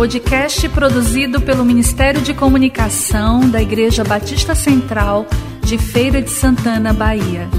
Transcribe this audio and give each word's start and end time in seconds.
Podcast 0.00 0.66
produzido 0.70 1.42
pelo 1.42 1.62
Ministério 1.62 2.22
de 2.22 2.32
Comunicação 2.32 3.50
da 3.50 3.60
Igreja 3.60 4.02
Batista 4.02 4.54
Central 4.54 5.26
de 5.60 5.76
Feira 5.76 6.22
de 6.22 6.30
Santana, 6.30 6.94
Bahia. 6.94 7.50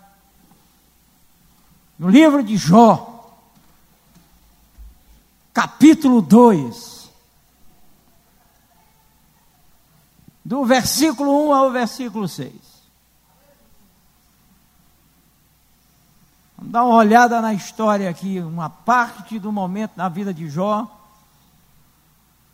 no 1.98 2.10
livro 2.10 2.42
de 2.42 2.58
Jó, 2.58 3.38
capítulo 5.54 6.20
2, 6.20 7.10
do 10.44 10.62
versículo 10.66 11.48
1 11.48 11.54
ao 11.54 11.70
versículo 11.70 12.28
6. 12.28 12.52
Vamos 16.58 16.72
dar 16.72 16.84
uma 16.84 16.96
olhada 16.96 17.40
na 17.40 17.54
história 17.54 18.10
aqui, 18.10 18.40
uma 18.40 18.68
parte 18.68 19.38
do 19.38 19.50
momento 19.50 19.92
na 19.96 20.10
vida 20.10 20.34
de 20.34 20.50
Jó 20.50 20.99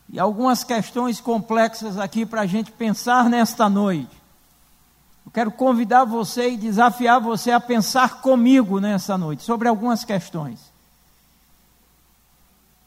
e 0.09 0.19
algumas 0.19 0.62
questões 0.62 1.20
complexas 1.20 1.98
aqui 1.98 2.24
para 2.24 2.42
a 2.42 2.46
gente 2.46 2.70
pensar 2.70 3.29
nesta 3.29 3.68
noite. 3.68 4.16
Eu 5.24 5.32
quero 5.32 5.51
convidar 5.51 6.04
você 6.04 6.51
e 6.51 6.57
desafiar 6.57 7.21
você 7.21 7.51
a 7.51 7.60
pensar 7.60 8.21
comigo 8.21 8.79
nessa 8.79 9.18
noite 9.18 9.43
sobre 9.43 9.66
algumas 9.66 10.04
questões. 10.04 10.60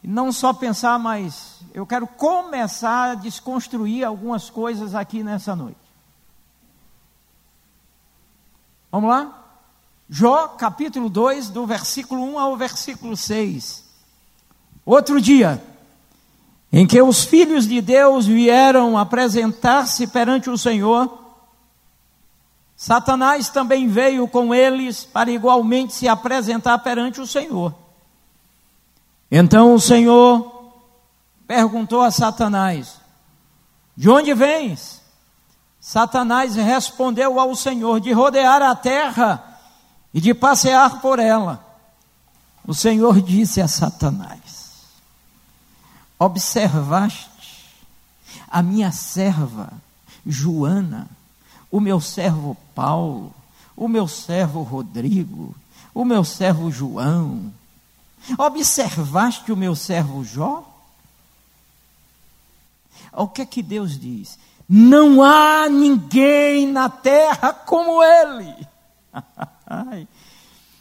E 0.02 0.08
não 0.08 0.32
só 0.32 0.52
pensar, 0.52 0.98
mas 0.98 1.60
eu 1.74 1.86
quero 1.86 2.06
começar 2.06 3.10
a 3.10 3.14
desconstruir 3.14 4.02
algumas 4.02 4.48
coisas 4.48 4.94
aqui 4.94 5.22
nessa 5.22 5.54
noite. 5.54 5.76
Vamos 8.90 9.10
lá? 9.10 9.36
Jó, 10.08 10.48
capítulo 10.48 11.08
2, 11.08 11.50
do 11.50 11.66
versículo 11.66 12.22
1 12.32 12.38
ao 12.38 12.56
versículo 12.56 13.16
6. 13.16 13.84
Outro 14.84 15.20
dia, 15.20 15.62
em 16.72 16.86
que 16.86 17.00
os 17.02 17.24
filhos 17.24 17.66
de 17.66 17.80
Deus 17.80 18.26
vieram 18.26 18.96
apresentar-se 18.96 20.06
perante 20.06 20.48
o 20.48 20.56
Senhor, 20.56 21.18
Satanás 22.76 23.50
também 23.50 23.88
veio 23.88 24.26
com 24.26 24.54
eles 24.54 25.04
para 25.04 25.30
igualmente 25.30 25.92
se 25.92 26.08
apresentar 26.08 26.78
perante 26.78 27.20
o 27.20 27.26
Senhor. 27.26 27.74
Então 29.30 29.74
o 29.74 29.80
Senhor 29.80 30.72
perguntou 31.46 32.02
a 32.02 32.10
Satanás: 32.10 32.98
De 33.96 34.08
onde 34.08 34.32
vens? 34.32 35.02
Satanás 35.80 36.54
respondeu 36.54 37.38
ao 37.38 37.54
Senhor: 37.54 38.00
De 38.00 38.12
rodear 38.12 38.62
a 38.62 38.74
terra 38.74 39.58
e 40.14 40.20
de 40.20 40.32
passear 40.32 41.00
por 41.00 41.18
ela. 41.18 41.64
O 42.66 42.74
Senhor 42.74 43.20
disse 43.20 43.60
a 43.60 43.68
Satanás: 43.68 44.39
observaste 46.20 47.30
a 48.46 48.62
minha 48.62 48.92
serva 48.92 49.72
Joana, 50.26 51.08
o 51.70 51.80
meu 51.80 51.98
servo 51.98 52.54
Paulo, 52.74 53.34
o 53.74 53.88
meu 53.88 54.06
servo 54.06 54.62
Rodrigo, 54.62 55.54
o 55.94 56.04
meu 56.04 56.22
servo 56.22 56.70
João. 56.70 57.50
Observaste 58.36 59.50
o 59.50 59.56
meu 59.56 59.74
servo 59.74 60.22
Jó? 60.22 60.62
O 63.12 63.26
que 63.26 63.40
é 63.40 63.46
que 63.46 63.62
Deus 63.62 63.98
diz? 63.98 64.38
Não 64.68 65.22
há 65.22 65.70
ninguém 65.70 66.66
na 66.66 66.90
terra 66.90 67.54
como 67.54 68.02
ele. 68.02 68.54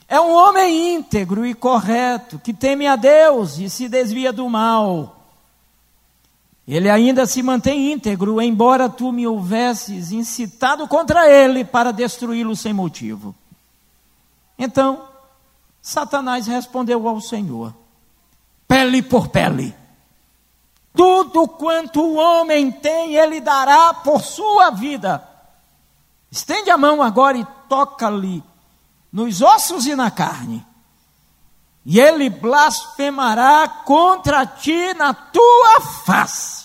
é 0.05 0.19
um 0.19 0.31
homem 0.31 0.95
íntegro 0.95 1.45
e 1.45 1.53
correto, 1.53 2.37
que 2.39 2.53
teme 2.53 2.85
a 2.85 2.97
Deus 2.97 3.57
e 3.57 3.69
se 3.69 3.87
desvia 3.87 4.33
do 4.33 4.49
mal. 4.49 5.18
Ele 6.75 6.89
ainda 6.89 7.25
se 7.25 7.41
mantém 7.41 7.91
íntegro, 7.91 8.39
embora 8.39 8.87
tu 8.87 9.11
me 9.11 9.25
houvesses 9.25 10.11
incitado 10.11 10.87
contra 10.87 11.27
ele 11.27 11.65
para 11.65 11.91
destruí-lo 11.91 12.55
sem 12.55 12.73
motivo. 12.73 13.33
Então, 14.57 15.07
Satanás 15.81 16.45
respondeu 16.45 17.07
ao 17.07 17.19
Senhor: 17.19 17.73
pele 18.67 19.01
por 19.01 19.29
pele. 19.29 19.75
Tudo 20.93 21.47
quanto 21.47 22.01
o 22.01 22.15
homem 22.15 22.71
tem, 22.71 23.15
ele 23.15 23.41
dará 23.41 23.93
por 23.93 24.21
sua 24.21 24.69
vida. 24.69 25.27
Estende 26.29 26.69
a 26.69 26.77
mão 26.77 27.01
agora 27.01 27.37
e 27.37 27.47
toca-lhe 27.67 28.43
nos 29.11 29.41
ossos 29.41 29.87
e 29.87 29.95
na 29.95 30.11
carne 30.11 30.63
e 31.85 31.99
ele 31.99 32.29
blasfemará 32.29 33.67
contra 33.67 34.45
ti 34.45 34.93
na 34.93 35.11
tua 35.11 35.81
face. 36.05 36.58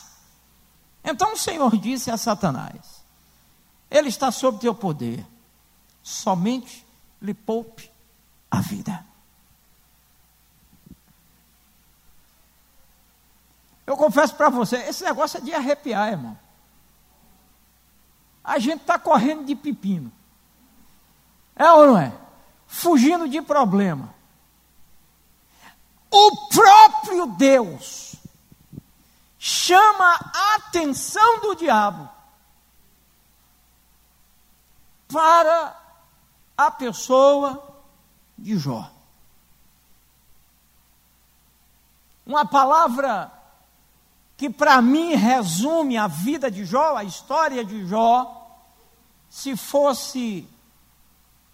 Então 1.04 1.34
o 1.34 1.36
Senhor 1.36 1.76
disse 1.76 2.10
a 2.10 2.16
Satanás: 2.16 3.04
Ele 3.90 4.08
está 4.08 4.30
sob 4.30 4.58
teu 4.58 4.74
poder, 4.74 5.24
somente 6.02 6.84
lhe 7.20 7.34
poupe 7.34 7.90
a 8.50 8.60
vida. 8.60 9.04
Eu 13.86 13.98
confesso 13.98 14.34
para 14.34 14.48
você, 14.48 14.76
esse 14.76 15.04
negócio 15.04 15.38
é 15.38 15.40
de 15.42 15.52
arrepiar, 15.52 16.12
irmão. 16.12 16.38
A 18.42 18.58
gente 18.58 18.80
está 18.80 18.98
correndo 18.98 19.44
de 19.44 19.54
pepino. 19.54 20.10
É 21.54 21.70
ou 21.70 21.86
não 21.86 21.98
é? 21.98 22.12
Fugindo 22.66 23.28
de 23.28 23.40
problema 23.42 24.14
o 26.14 26.48
próprio 26.48 27.26
Deus 27.26 28.13
chama 29.46 30.18
a 30.32 30.54
atenção 30.54 31.40
do 31.40 31.54
diabo 31.54 32.08
para 35.06 35.78
a 36.56 36.70
pessoa 36.70 37.62
de 38.38 38.56
Jó. 38.56 38.90
Uma 42.24 42.46
palavra 42.46 43.30
que 44.34 44.48
para 44.48 44.80
mim 44.80 45.14
resume 45.14 45.98
a 45.98 46.06
vida 46.06 46.50
de 46.50 46.64
Jó, 46.64 46.96
a 46.96 47.04
história 47.04 47.62
de 47.62 47.86
Jó, 47.86 48.48
se 49.28 49.58
fosse 49.58 50.48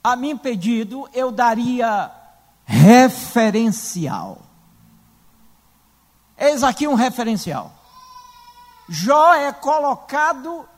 a 0.05 0.15
mim 0.15 0.39
pedido, 0.39 1.11
eu 1.13 1.33
daria 1.33 2.09
referencial. 2.65 4.39
Eis 6.39 6.63
aqui 6.63 6.87
um 6.87 6.95
referencial. 6.95 7.80
Jó 8.93 9.35
é 9.35 9.53
colocado 9.53 10.69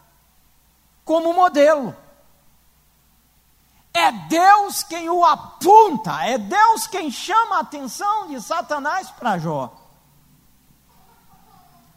como 1.03 1.33
modelo. 1.33 1.97
É 3.95 4.13
Deus 4.13 4.83
quem 4.83 5.09
o 5.09 5.25
aponta, 5.25 6.23
é 6.23 6.37
Deus 6.37 6.87
quem 6.87 7.11
chama 7.11 7.57
a 7.57 7.61
atenção 7.61 8.29
de 8.29 8.39
Satanás 8.43 9.11
para 9.11 9.39
Jó. 9.39 9.75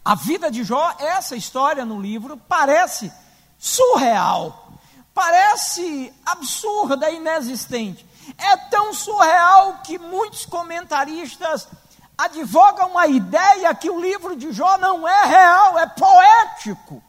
A 0.05 0.15
vida 0.15 0.49
de 0.49 0.63
Jó, 0.63 0.95
essa 0.99 1.35
história 1.35 1.83
no 1.83 1.99
livro, 1.99 2.37
parece 2.37 3.11
surreal, 3.57 4.71
parece 5.13 6.13
absurda, 6.25 7.11
inexistente. 7.11 8.07
É 8.37 8.55
tão 8.55 8.93
surreal 8.93 9.79
que 9.83 9.99
muitos 9.99 10.45
comentaristas 10.45 11.67
advoga 12.17 12.85
uma 12.85 13.07
ideia 13.07 13.73
que 13.75 13.89
o 13.89 13.99
livro 13.99 14.35
de 14.35 14.51
Jó 14.51 14.77
não 14.77 15.07
é 15.07 15.25
real, 15.25 15.79
é 15.79 15.85
poético. 15.87 17.03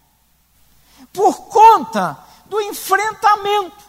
Por 1.12 1.46
conta 1.48 2.18
do 2.46 2.60
enfrentamento, 2.60 3.84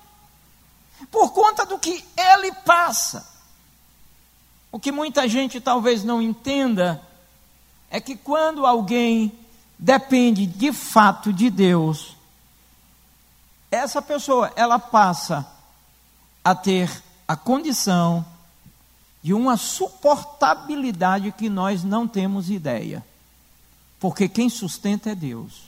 por 1.11 1.31
conta 1.31 1.65
do 1.65 1.79
que 1.79 2.05
ele 2.15 2.51
passa. 2.65 3.27
O 4.71 4.79
que 4.79 4.91
muita 4.91 5.27
gente 5.27 5.59
talvez 5.59 6.03
não 6.03 6.21
entenda 6.21 7.01
é 7.89 7.99
que 7.99 8.15
quando 8.15 8.65
alguém 8.65 9.37
depende 9.77 10.45
de 10.45 10.73
fato 10.73 11.31
de 11.31 11.49
Deus, 11.49 12.15
essa 13.71 14.01
pessoa 14.01 14.51
ela 14.55 14.79
passa 14.79 15.45
a 16.43 16.55
ter 16.55 17.03
a 17.27 17.35
condição 17.35 18.25
de 19.27 19.33
uma 19.33 19.57
suportabilidade 19.57 21.33
que 21.33 21.49
nós 21.49 21.83
não 21.83 22.07
temos 22.07 22.49
ideia. 22.49 23.05
Porque 23.99 24.29
quem 24.29 24.49
sustenta 24.49 25.09
é 25.09 25.15
Deus. 25.15 25.63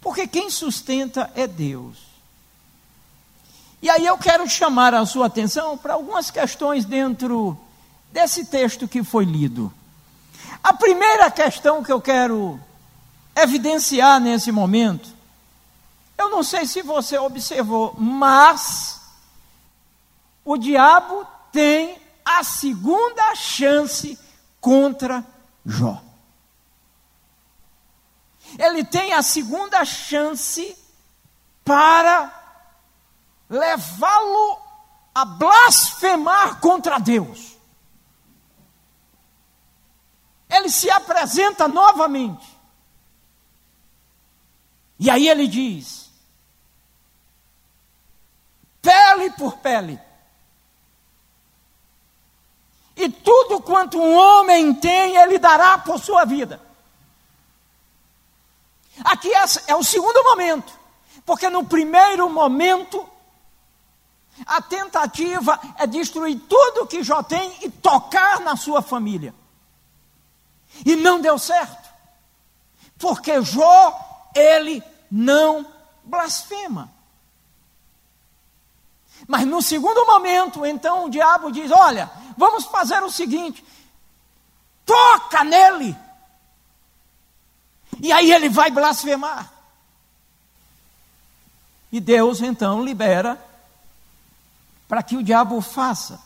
Porque 0.00 0.26
quem 0.26 0.48
sustenta 0.48 1.30
é 1.34 1.46
Deus. 1.46 1.98
E 3.82 3.90
aí 3.90 4.06
eu 4.06 4.16
quero 4.16 4.48
chamar 4.48 4.94
a 4.94 5.04
sua 5.04 5.26
atenção 5.26 5.76
para 5.76 5.92
algumas 5.92 6.30
questões 6.30 6.86
dentro 6.86 7.60
desse 8.10 8.46
texto 8.46 8.88
que 8.88 9.04
foi 9.04 9.26
lido. 9.26 9.70
A 10.62 10.72
primeira 10.72 11.30
questão 11.30 11.84
que 11.84 11.92
eu 11.92 12.00
quero 12.00 12.58
evidenciar 13.36 14.18
nesse 14.18 14.50
momento, 14.50 15.10
eu 16.16 16.30
não 16.30 16.42
sei 16.42 16.64
se 16.64 16.80
você 16.80 17.18
observou, 17.18 17.94
mas 17.98 18.98
o 20.42 20.56
diabo 20.56 21.26
tem 21.52 22.00
a 22.24 22.42
segunda 22.44 23.34
chance 23.34 24.18
contra 24.60 25.24
Jó. 25.64 26.02
Ele 28.58 28.84
tem 28.84 29.12
a 29.12 29.22
segunda 29.22 29.84
chance 29.84 30.76
para 31.64 32.32
levá-lo 33.48 34.58
a 35.14 35.24
blasfemar 35.24 36.60
contra 36.60 36.98
Deus. 36.98 37.56
Ele 40.48 40.68
se 40.68 40.90
apresenta 40.90 41.68
novamente. 41.68 42.58
E 44.98 45.08
aí 45.08 45.28
ele 45.28 45.46
diz: 45.46 46.10
pele 48.82 49.30
por 49.30 49.58
pele. 49.58 50.00
E 53.00 53.08
tudo 53.08 53.62
quanto 53.62 53.98
um 53.98 54.14
homem 54.14 54.74
tem, 54.74 55.16
ele 55.16 55.38
dará 55.38 55.78
por 55.78 55.98
sua 55.98 56.26
vida. 56.26 56.60
Aqui 59.02 59.32
é, 59.34 59.42
é 59.68 59.74
o 59.74 59.82
segundo 59.82 60.22
momento, 60.22 60.70
porque 61.24 61.48
no 61.48 61.64
primeiro 61.64 62.28
momento, 62.28 63.08
a 64.44 64.60
tentativa 64.60 65.58
é 65.78 65.86
destruir 65.86 66.38
tudo 66.46 66.86
que 66.86 67.02
Jó 67.02 67.22
tem 67.22 67.50
e 67.62 67.70
tocar 67.70 68.40
na 68.40 68.54
sua 68.54 68.82
família. 68.82 69.34
E 70.84 70.94
não 70.94 71.22
deu 71.22 71.38
certo, 71.38 71.88
porque 72.98 73.40
Jó, 73.40 74.28
ele 74.36 74.82
não 75.10 75.64
blasfema. 76.04 76.92
Mas 79.30 79.46
no 79.46 79.62
segundo 79.62 80.04
momento, 80.04 80.66
então 80.66 81.04
o 81.04 81.08
diabo 81.08 81.52
diz: 81.52 81.70
Olha, 81.70 82.10
vamos 82.36 82.64
fazer 82.64 83.00
o 83.04 83.12
seguinte, 83.12 83.64
toca 84.84 85.44
nele. 85.44 85.96
E 88.00 88.10
aí 88.10 88.32
ele 88.32 88.48
vai 88.48 88.72
blasfemar. 88.72 89.48
E 91.92 92.00
Deus 92.00 92.42
então 92.42 92.82
libera 92.84 93.40
para 94.88 95.00
que 95.00 95.16
o 95.16 95.22
diabo 95.22 95.60
faça. 95.60 96.20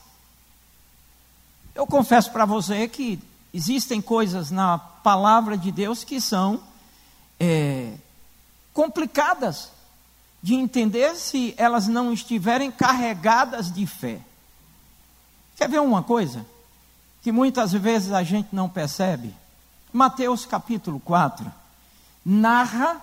Eu 1.75 1.87
confesso 1.87 2.33
para 2.33 2.47
você 2.47 2.89
que 2.89 3.23
existem 3.53 4.01
coisas 4.01 4.51
na 4.51 4.79
palavra 4.79 5.59
de 5.59 5.71
Deus 5.71 6.05
que 6.05 6.23
são 6.23 6.59
é, 7.39 7.99
complicadas 8.73 9.74
de 10.45 10.55
entender 10.55 11.17
se 11.17 11.55
elas 11.57 11.89
não 11.89 12.13
estiverem 12.13 12.71
carregadas 12.71 13.73
de 13.73 13.87
fé. 13.87 14.21
Quer 15.57 15.71
ver 15.71 15.81
uma 15.81 16.03
coisa 16.03 16.45
que 17.23 17.33
muitas 17.33 17.73
vezes 17.73 18.13
a 18.13 18.23
gente 18.23 18.51
não 18.53 18.69
percebe? 18.69 19.35
Mateus 19.91 20.45
capítulo 20.45 21.01
4 21.01 21.51
narra 22.23 23.01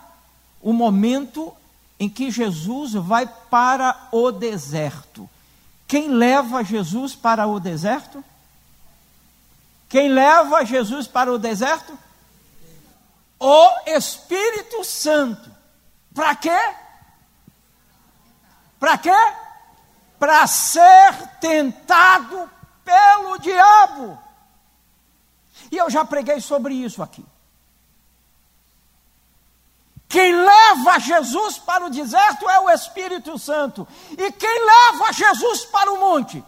o 0.62 0.72
momento 0.72 1.52
em 2.00 2.08
que 2.08 2.30
Jesus 2.30 2.94
vai 2.94 3.26
para 3.26 4.10
o 4.12 4.32
deserto. 4.32 5.28
Quem 5.88 6.10
leva 6.10 6.64
Jesus 6.64 7.16
para 7.16 7.48
o 7.48 7.60
deserto? 7.60 8.24
Quem 9.90 10.10
leva 10.10 10.64
Jesus 10.64 11.08
para 11.08 11.34
o 11.34 11.40
deserto? 11.40 11.98
O 13.40 13.68
Espírito 13.88 14.84
Santo. 14.84 15.50
Para 16.14 16.36
quê? 16.36 16.81
Para 18.82 18.98
quê? 18.98 19.34
Para 20.18 20.48
ser 20.48 21.28
tentado 21.40 22.50
pelo 22.84 23.38
diabo. 23.38 24.20
E 25.72 25.78
eu 25.78 25.88
já 25.88 26.04
preguei 26.04 26.42
sobre 26.42 26.74
isso 26.74 27.04
aqui. 27.04 27.24
Quem 30.10 30.34
leva 30.34 30.98
Jesus 30.98 31.60
para 31.60 31.86
o 31.86 31.92
deserto 31.92 32.50
é 32.50 32.60
o 32.60 32.72
Espírito 32.72 33.38
Santo. 33.38 33.88
E 34.18 34.32
quem 34.32 34.66
leva 34.66 35.14
Jesus 35.14 35.64
para 35.66 35.94
o 35.94 36.00
monte? 36.00 36.44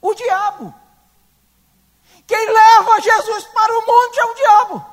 O 0.00 0.14
diabo. 0.14 0.72
Quem 2.24 2.46
leva 2.46 3.00
Jesus 3.00 3.44
para 3.46 3.78
o 3.80 3.84
monte 3.84 4.20
é 4.20 4.24
o 4.26 4.34
diabo. 4.34 4.91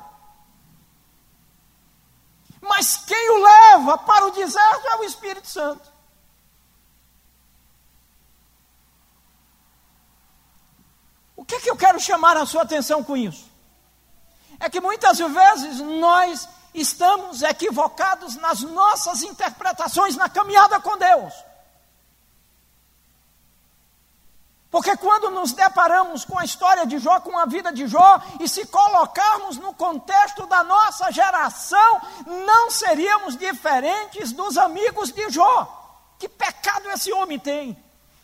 Mas 2.60 2.96
quem 2.98 3.30
o 3.30 3.42
leva 3.42 3.98
para 3.98 4.26
o 4.26 4.30
deserto 4.30 4.86
é 4.88 4.96
o 4.96 5.04
Espírito 5.04 5.48
Santo. 5.48 5.90
O 11.36 11.44
que, 11.44 11.54
é 11.54 11.60
que 11.60 11.70
eu 11.70 11.76
quero 11.76 11.98
chamar 11.98 12.36
a 12.36 12.44
sua 12.44 12.62
atenção 12.62 13.02
com 13.02 13.16
isso? 13.16 13.50
É 14.58 14.68
que 14.68 14.80
muitas 14.80 15.18
vezes 15.18 15.80
nós 15.80 16.46
estamos 16.74 17.42
equivocados 17.42 18.36
nas 18.36 18.60
nossas 18.60 19.22
interpretações 19.22 20.16
na 20.16 20.28
caminhada 20.28 20.78
com 20.80 20.98
Deus. 20.98 21.32
Porque 24.70 24.96
quando 24.96 25.30
nos 25.30 25.52
deparamos 25.52 26.24
com 26.24 26.38
a 26.38 26.44
história 26.44 26.86
de 26.86 26.98
Jó, 26.98 27.18
com 27.20 27.36
a 27.36 27.44
vida 27.44 27.72
de 27.72 27.88
Jó, 27.88 28.22
e 28.38 28.48
se 28.48 28.64
colocarmos 28.66 29.56
no 29.56 29.74
contexto 29.74 30.46
da 30.46 30.62
nossa 30.62 31.10
geração, 31.10 32.00
não 32.46 32.70
seríamos 32.70 33.36
diferentes 33.36 34.30
dos 34.30 34.56
amigos 34.56 35.10
de 35.10 35.28
Jó. 35.28 35.76
Que 36.18 36.28
pecado 36.28 36.88
esse 36.90 37.12
homem 37.12 37.38
tem? 37.38 37.76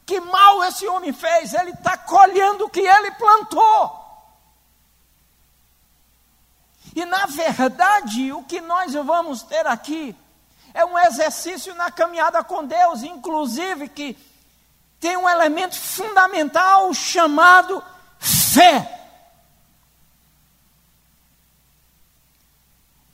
Que 0.05 0.21
mal 0.21 0.63
esse 0.63 0.87
homem 0.87 1.13
fez? 1.13 1.53
Ele 1.53 1.73
está 1.73 1.97
colhendo 1.97 2.67
o 2.67 2.71
que 2.71 2.81
ele 2.81 3.11
plantou. 3.13 4.05
E 6.95 7.05
na 7.05 7.27
verdade, 7.27 8.33
o 8.33 8.45
que 8.45 8.61
nós 8.61 8.95
vamos 8.95 9.43
ter 9.43 9.67
aqui 9.67 10.15
é 10.73 10.85
um 10.85 10.97
exercício 10.97 11.75
na 11.75 11.91
caminhada 11.91 12.45
com 12.45 12.65
Deus, 12.65 13.03
inclusive 13.03 13.89
que 13.89 14.17
tem 15.01 15.17
um 15.17 15.29
elemento 15.29 15.79
fundamental 15.79 16.93
chamado 16.95 17.83
fé. 18.19 18.93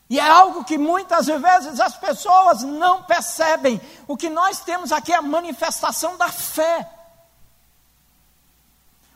E 0.08 0.20
é 0.20 0.28
algo 0.28 0.62
que 0.62 0.76
muitas 0.76 1.26
vezes 1.26 1.80
as 1.80 1.96
pessoas 1.96 2.62
não 2.62 3.02
percebem. 3.02 3.80
O 4.06 4.14
que 4.14 4.28
nós 4.28 4.60
temos 4.60 4.92
aqui 4.92 5.10
é 5.10 5.16
a 5.16 5.22
manifestação 5.22 6.18
da 6.18 6.28
fé. 6.28 6.86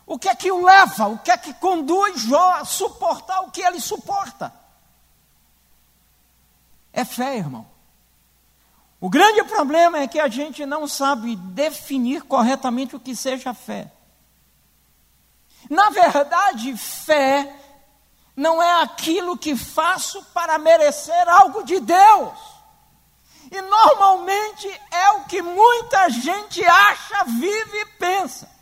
O 0.06 0.18
que 0.18 0.28
é 0.28 0.34
que 0.34 0.50
o 0.50 0.64
leva? 0.64 1.08
O 1.08 1.18
que 1.18 1.30
é 1.30 1.36
que 1.36 1.52
conduz 1.54 2.22
Jó 2.22 2.54
a 2.54 2.64
suportar 2.64 3.40
o 3.42 3.50
que 3.50 3.60
ele 3.60 3.78
suporta? 3.78 4.52
É 6.92 7.04
fé, 7.04 7.36
irmão. 7.36 7.75
O 9.00 9.10
grande 9.10 9.44
problema 9.44 9.98
é 9.98 10.08
que 10.08 10.18
a 10.18 10.28
gente 10.28 10.64
não 10.64 10.88
sabe 10.88 11.36
definir 11.36 12.22
corretamente 12.22 12.96
o 12.96 13.00
que 13.00 13.14
seja 13.14 13.52
fé. 13.52 13.92
Na 15.68 15.90
verdade, 15.90 16.76
fé 16.76 17.54
não 18.34 18.62
é 18.62 18.82
aquilo 18.82 19.36
que 19.36 19.56
faço 19.56 20.22
para 20.26 20.58
merecer 20.58 21.28
algo 21.28 21.62
de 21.62 21.80
Deus. 21.80 22.38
E 23.50 23.60
normalmente 23.60 24.68
é 24.90 25.10
o 25.12 25.24
que 25.24 25.42
muita 25.42 26.08
gente 26.10 26.64
acha, 26.64 27.24
vive 27.24 27.78
e 27.78 27.86
pensa. 27.98 28.56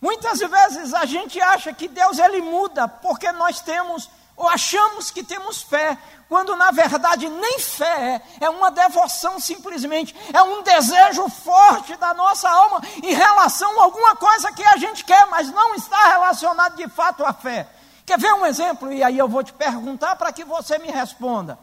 Muitas 0.00 0.38
vezes 0.38 0.94
a 0.94 1.04
gente 1.04 1.40
acha 1.40 1.72
que 1.72 1.88
Deus 1.88 2.18
ele 2.18 2.40
muda 2.40 2.86
porque 2.86 3.30
nós 3.32 3.60
temos 3.60 4.08
ou 4.38 4.48
achamos 4.48 5.10
que 5.10 5.24
temos 5.24 5.60
fé, 5.60 5.98
quando 6.28 6.54
na 6.54 6.70
verdade 6.70 7.28
nem 7.28 7.58
fé 7.58 8.22
é, 8.40 8.44
é 8.44 8.48
uma 8.48 8.70
devoção 8.70 9.40
simplesmente, 9.40 10.14
é 10.32 10.40
um 10.40 10.62
desejo 10.62 11.28
forte 11.28 11.96
da 11.96 12.14
nossa 12.14 12.48
alma 12.48 12.80
em 13.02 13.12
relação 13.12 13.80
a 13.80 13.84
alguma 13.84 14.14
coisa 14.14 14.52
que 14.52 14.62
a 14.62 14.76
gente 14.76 15.04
quer, 15.04 15.26
mas 15.26 15.50
não 15.50 15.74
está 15.74 16.06
relacionado 16.06 16.76
de 16.76 16.88
fato 16.88 17.24
à 17.24 17.32
fé. 17.32 17.68
Quer 18.06 18.16
ver 18.16 18.32
um 18.32 18.46
exemplo? 18.46 18.92
E 18.92 19.02
aí 19.02 19.18
eu 19.18 19.28
vou 19.28 19.42
te 19.42 19.52
perguntar 19.52 20.14
para 20.14 20.32
que 20.32 20.44
você 20.44 20.78
me 20.78 20.90
responda. 20.90 21.58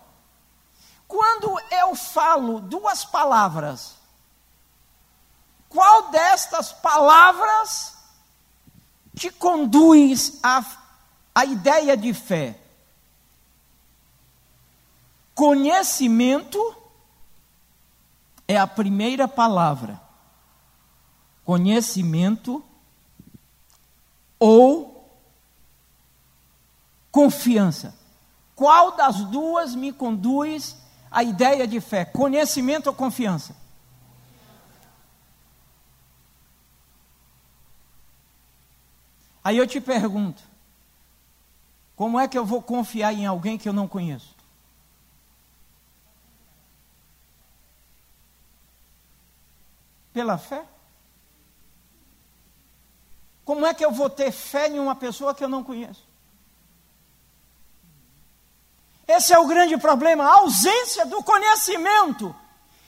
Quando 1.08 1.58
eu 1.72 1.96
falo 1.96 2.60
duas 2.60 3.06
palavras, 3.06 3.96
qual 5.70 6.10
destas 6.10 6.74
palavras 6.74 7.96
te 9.16 9.32
conduz 9.32 10.40
à, 10.44 10.62
à 11.34 11.46
ideia 11.46 11.96
de 11.96 12.14
fé? 12.14 12.60
Conhecimento 15.36 16.76
é 18.48 18.58
a 18.58 18.66
primeira 18.66 19.28
palavra. 19.28 20.02
Conhecimento 21.44 22.64
ou 24.40 24.96
confiança. 27.12 27.94
Qual 28.56 28.96
das 28.96 29.26
duas 29.26 29.76
me 29.76 29.92
conduz 29.92 30.78
à 31.12 31.22
ideia 31.22 31.68
de 31.68 31.82
fé? 31.82 32.06
Conhecimento 32.06 32.88
ou 32.88 32.94
confiança? 32.94 33.56
Aí 39.44 39.58
eu 39.58 39.68
te 39.68 39.82
pergunto: 39.82 40.42
como 41.96 42.20
é 42.20 42.28
que 42.28 42.38
eu 42.38 42.46
vou 42.46 42.62
confiar 42.62 43.14
em 43.14 43.26
alguém 43.26 43.58
que 43.58 43.68
eu 43.68 43.74
não 43.74 43.88
conheço? 43.88 44.35
Pela 50.16 50.38
fé? 50.38 50.64
Como 53.44 53.66
é 53.66 53.74
que 53.74 53.84
eu 53.84 53.92
vou 53.92 54.10
ter 54.10 54.32
fé 54.32 54.70
em 54.70 54.80
uma 54.80 54.96
pessoa 54.96 55.36
que 55.36 55.44
eu 55.44 55.50
não 55.50 55.62
conheço? 55.62 56.08
Esse 59.06 59.34
é 59.34 59.40
o 59.40 59.46
grande 59.46 59.76
problema, 59.76 60.24
a 60.24 60.36
ausência 60.36 61.06
do 61.06 61.22
conhecimento. 61.22 62.34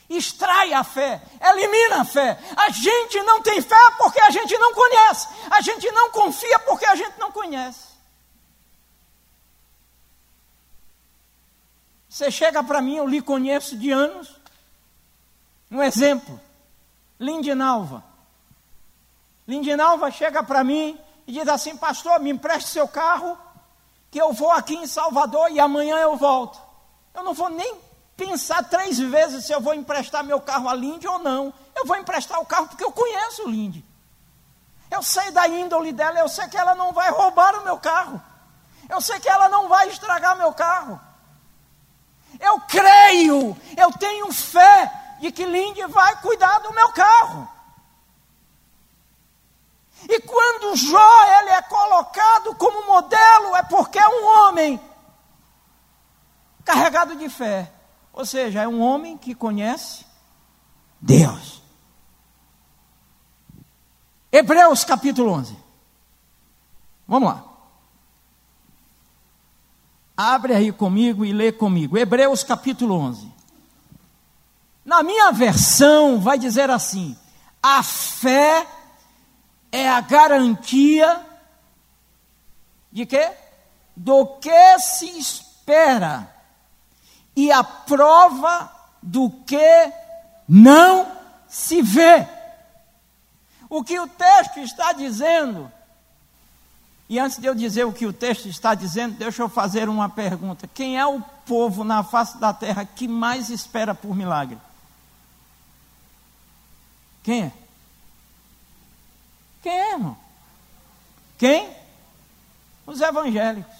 Extrai 0.09 0.71
a 0.71 0.85
fé, 0.85 1.21
elimina 1.41 1.99
a 1.99 2.05
fé. 2.05 2.39
A 2.55 2.69
gente 2.69 3.21
não 3.23 3.41
tem 3.41 3.61
fé 3.61 3.75
porque 3.97 4.21
a 4.21 4.29
gente 4.29 4.57
não 4.57 4.73
conhece. 4.73 5.27
A 5.51 5.59
gente 5.59 5.91
não 5.91 6.09
confia 6.11 6.57
porque 6.59 6.85
a 6.85 6.95
gente 6.95 7.19
não 7.19 7.29
conhece. 7.29 7.87
Você 12.07 12.31
chega 12.31 12.63
para 12.63 12.81
mim, 12.81 12.95
eu 12.95 13.05
lhe 13.05 13.21
conheço 13.21 13.77
de 13.77 13.91
anos. 13.91 14.33
Um 15.69 15.83
exemplo. 15.83 16.46
Lindinalva. 17.19 18.03
Lindinalva 19.47 20.11
chega 20.11 20.43
para 20.43 20.63
mim 20.63 20.99
e 21.25 21.31
diz 21.31 21.47
assim: 21.47 21.75
Pastor, 21.77 22.19
me 22.19 22.29
empreste 22.29 22.69
seu 22.69 22.87
carro, 22.87 23.37
que 24.11 24.19
eu 24.21 24.33
vou 24.33 24.51
aqui 24.51 24.75
em 24.75 24.87
Salvador 24.87 25.51
e 25.51 25.59
amanhã 25.59 25.97
eu 25.97 26.15
volto. 26.15 26.59
Eu 27.13 27.23
não 27.23 27.33
vou 27.33 27.49
nem 27.49 27.75
pensar 28.15 28.63
três 28.63 28.99
vezes 28.99 29.45
se 29.45 29.53
eu 29.53 29.61
vou 29.61 29.73
emprestar 29.73 30.23
meu 30.23 30.39
carro 30.39 30.69
a 30.69 30.73
Lindy 30.73 31.07
ou 31.07 31.19
não. 31.19 31.53
Eu 31.75 31.85
vou 31.85 31.97
emprestar 31.97 32.39
o 32.39 32.45
carro 32.45 32.67
porque 32.67 32.83
eu 32.83 32.91
conheço 32.91 33.43
o 33.45 33.49
Lindy. 33.49 33.85
Eu 34.89 35.03
sei 35.03 35.31
da 35.31 35.47
índole 35.47 35.91
dela, 35.91 36.19
eu 36.19 36.29
sei 36.29 36.47
que 36.47 36.57
ela 36.57 36.75
não 36.75 36.93
vai 36.93 37.09
roubar 37.11 37.59
o 37.59 37.63
meu 37.63 37.77
carro. 37.77 38.21
Eu 38.89 39.01
sei 39.01 39.19
que 39.19 39.27
ela 39.27 39.49
não 39.49 39.67
vai 39.67 39.89
estragar 39.89 40.37
meu 40.37 40.53
carro. 40.53 40.99
Eu 42.39 42.59
creio, 42.61 43.57
eu 43.75 43.91
tenho 43.93 44.31
fé 44.31 45.06
de 45.19 45.31
que 45.31 45.45
Lindy 45.45 45.85
vai 45.87 46.21
cuidar 46.21 46.59
do 46.59 46.73
meu 46.73 46.91
carro. 46.93 47.47
E 50.03 50.21
quando 50.21 50.75
Jó 50.75 51.39
ele 51.39 51.49
é 51.49 51.61
colocado 51.63 52.55
como 52.55 52.85
modelo, 52.85 53.55
é 53.55 53.63
porque 53.63 53.97
é 53.97 54.07
um 54.07 54.25
homem 54.25 54.79
carregado 56.63 57.15
de 57.15 57.29
fé. 57.29 57.71
Ou 58.13 58.25
seja, 58.25 58.61
é 58.61 58.67
um 58.67 58.81
homem 58.81 59.17
que 59.17 59.33
conhece 59.33 60.05
Deus. 60.99 61.61
Hebreus 64.31 64.83
capítulo 64.83 65.31
11. 65.31 65.57
Vamos 67.07 67.29
lá. 67.29 67.43
Abre 70.15 70.53
aí 70.53 70.71
comigo 70.71 71.23
e 71.23 71.31
lê 71.31 71.51
comigo. 71.51 71.97
Hebreus 71.97 72.43
capítulo 72.43 72.95
11. 72.95 73.36
Na 74.87 75.03
minha 75.03 75.33
versão, 75.33 76.17
vai 76.17 76.39
dizer 76.39 76.69
assim: 76.69 77.17
a 77.61 77.83
fé 77.83 78.65
é 79.69 79.89
a 79.89 79.99
garantia 79.99 81.19
de 82.89 83.05
quê? 83.05 83.29
Do 83.93 84.25
que 84.39 84.79
se 84.79 85.05
espera 85.19 86.33
e 87.35 87.51
a 87.51 87.65
prova 87.65 88.71
do 89.03 89.29
que 89.29 89.91
não 90.47 91.11
se 91.49 91.81
vê. 91.81 92.25
O 93.69 93.83
que 93.83 93.99
o 93.99 94.07
texto 94.07 94.61
está 94.61 94.93
dizendo, 94.93 95.69
e 97.09 97.19
antes 97.19 97.39
de 97.39 97.45
eu 97.45 97.53
dizer 97.53 97.83
o 97.83 97.91
que 97.91 98.05
o 98.05 98.13
texto 98.13 98.47
está 98.47 98.73
dizendo, 98.73 99.17
deixa 99.17 99.41
eu 99.41 99.49
fazer 99.49 99.89
uma 99.89 100.07
pergunta: 100.07 100.65
quem 100.73 100.97
é 100.97 101.05
o 101.05 101.21
povo 101.45 101.83
na 101.83 102.05
face 102.05 102.37
da 102.37 102.53
terra 102.53 102.85
que 102.85 103.05
mais 103.05 103.49
espera 103.49 103.93
por 103.93 104.15
milagre? 104.15 104.57
Quem 107.27 107.43
é? 107.43 107.51
Quem 109.61 109.73
é, 109.73 109.91
irmão? 109.91 110.17
Quem? 111.37 111.75
Os 112.85 113.01
evangélicos. 113.01 113.75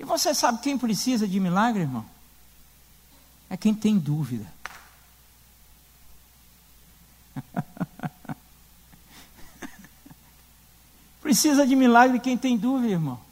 E 0.00 0.04
você 0.04 0.34
sabe 0.34 0.62
quem 0.62 0.78
precisa 0.78 1.28
de 1.28 1.38
milagre, 1.38 1.82
irmão? 1.82 2.06
É 3.50 3.56
quem 3.58 3.74
tem 3.74 3.98
dúvida. 3.98 4.50
precisa 11.20 11.66
de 11.66 11.76
milagre 11.76 12.18
quem 12.18 12.38
tem 12.38 12.56
dúvida, 12.56 12.94
irmão. 12.94 13.25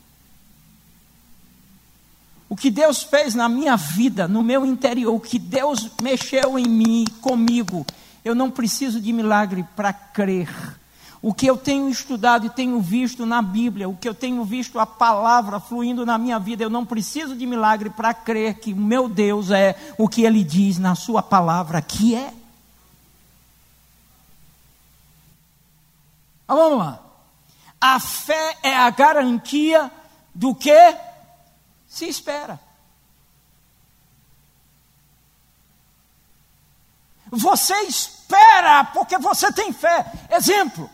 O 2.54 2.56
que 2.56 2.70
Deus 2.70 3.02
fez 3.02 3.34
na 3.34 3.48
minha 3.48 3.76
vida, 3.76 4.28
no 4.28 4.40
meu 4.40 4.64
interior, 4.64 5.12
o 5.12 5.18
que 5.18 5.40
Deus 5.40 5.90
mexeu 6.00 6.56
em 6.56 6.68
mim, 6.68 7.04
comigo, 7.20 7.84
eu 8.24 8.32
não 8.32 8.48
preciso 8.48 9.00
de 9.00 9.12
milagre 9.12 9.66
para 9.74 9.92
crer. 9.92 10.48
O 11.20 11.34
que 11.34 11.48
eu 11.48 11.56
tenho 11.56 11.88
estudado 11.88 12.46
e 12.46 12.50
tenho 12.50 12.80
visto 12.80 13.26
na 13.26 13.42
Bíblia, 13.42 13.88
o 13.88 13.96
que 13.96 14.08
eu 14.08 14.14
tenho 14.14 14.44
visto 14.44 14.78
a 14.78 14.86
palavra 14.86 15.58
fluindo 15.58 16.06
na 16.06 16.16
minha 16.16 16.38
vida, 16.38 16.62
eu 16.62 16.70
não 16.70 16.86
preciso 16.86 17.34
de 17.34 17.44
milagre 17.44 17.90
para 17.90 18.14
crer 18.14 18.60
que 18.60 18.72
meu 18.72 19.08
Deus 19.08 19.50
é 19.50 19.74
o 19.98 20.08
que 20.08 20.22
ele 20.22 20.44
diz 20.44 20.78
na 20.78 20.94
sua 20.94 21.24
palavra 21.24 21.82
que 21.82 22.14
é. 22.14 22.32
Vamos 26.46 26.78
lá. 26.78 27.00
A 27.80 27.98
fé 27.98 28.58
é 28.62 28.76
a 28.76 28.90
garantia 28.90 29.90
do 30.32 30.54
que 30.54 30.70
se 31.94 32.06
espera. 32.06 32.58
Você 37.30 37.74
espera 37.82 38.84
porque 38.86 39.16
você 39.16 39.52
tem 39.52 39.72
fé. 39.72 40.04
Exemplo. 40.30 40.90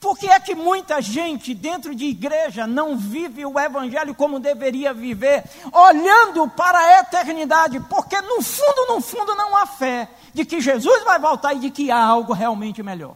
Por 0.00 0.18
que 0.18 0.26
é 0.28 0.40
que 0.40 0.54
muita 0.54 1.00
gente 1.00 1.54
dentro 1.54 1.94
de 1.94 2.06
igreja 2.06 2.66
não 2.66 2.96
vive 2.96 3.44
o 3.44 3.60
evangelho 3.60 4.14
como 4.14 4.40
deveria 4.40 4.92
viver, 4.92 5.44
olhando 5.70 6.48
para 6.48 6.78
a 6.78 7.00
eternidade? 7.00 7.78
Porque 7.80 8.20
no 8.22 8.42
fundo, 8.42 8.86
no 8.88 9.00
fundo, 9.00 9.34
não 9.36 9.56
há 9.56 9.66
fé 9.66 10.08
de 10.32 10.44
que 10.44 10.60
Jesus 10.60 11.04
vai 11.04 11.20
voltar 11.20 11.54
e 11.54 11.60
de 11.60 11.70
que 11.70 11.90
há 11.90 12.02
algo 12.02 12.32
realmente 12.32 12.82
melhor. 12.82 13.14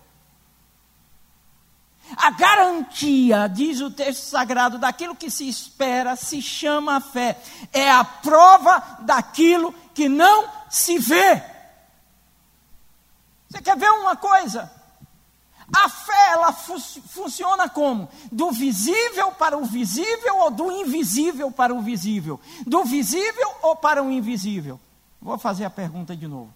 A 2.14 2.30
garantia, 2.30 3.48
diz 3.48 3.80
o 3.80 3.90
texto 3.90 4.24
sagrado, 4.24 4.78
daquilo 4.78 5.16
que 5.16 5.30
se 5.30 5.48
espera 5.48 6.14
se 6.14 6.40
chama 6.40 7.00
fé. 7.00 7.38
É 7.72 7.90
a 7.90 8.04
prova 8.04 8.98
daquilo 9.00 9.74
que 9.94 10.08
não 10.08 10.48
se 10.68 10.98
vê. 10.98 11.42
Você 13.48 13.62
quer 13.62 13.76
ver 13.76 13.90
uma 13.90 14.14
coisa? 14.14 14.70
A 15.74 15.88
fé, 15.88 16.32
ela 16.32 16.52
fu 16.52 16.78
funciona 16.78 17.68
como? 17.68 18.08
Do 18.30 18.52
visível 18.52 19.32
para 19.32 19.58
o 19.58 19.64
visível 19.64 20.38
ou 20.38 20.50
do 20.50 20.70
invisível 20.70 21.50
para 21.50 21.74
o 21.74 21.80
visível? 21.80 22.40
Do 22.64 22.84
visível 22.84 23.50
ou 23.62 23.74
para 23.74 24.02
o 24.02 24.10
invisível? 24.10 24.78
Vou 25.20 25.36
fazer 25.38 25.64
a 25.64 25.70
pergunta 25.70 26.16
de 26.16 26.28
novo. 26.28 26.54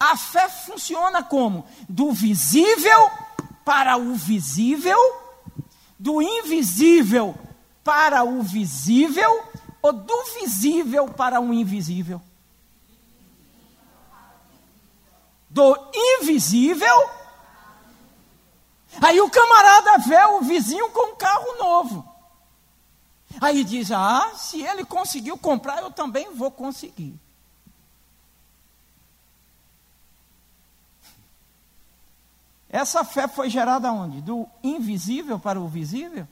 A 0.00 0.16
fé 0.16 0.48
funciona 0.48 1.22
como? 1.22 1.66
Do 1.88 2.12
visível 2.12 3.10
para 3.66 3.96
o 3.96 4.14
visível, 4.14 4.96
do 5.98 6.22
invisível 6.22 7.36
para 7.82 8.22
o 8.22 8.40
visível, 8.40 9.42
ou 9.82 9.92
do 9.92 10.24
visível 10.40 11.08
para 11.08 11.40
o 11.40 11.52
invisível? 11.52 12.22
Do 15.50 15.76
invisível. 15.92 17.10
Aí 19.02 19.20
o 19.20 19.28
camarada 19.28 19.98
vê 19.98 20.24
o 20.26 20.42
vizinho 20.42 20.88
com 20.90 21.12
um 21.12 21.16
carro 21.16 21.58
novo. 21.58 22.08
Aí 23.40 23.64
diz: 23.64 23.90
Ah, 23.90 24.32
se 24.36 24.62
ele 24.62 24.84
conseguiu 24.84 25.36
comprar, 25.36 25.82
eu 25.82 25.90
também 25.90 26.32
vou 26.32 26.52
conseguir. 26.52 27.18
Essa 32.68 33.04
fé 33.04 33.28
foi 33.28 33.48
gerada 33.48 33.90
onde? 33.92 34.20
Do 34.20 34.48
invisível 34.62 35.38
para 35.38 35.60
o 35.60 35.68
visível? 35.68 36.26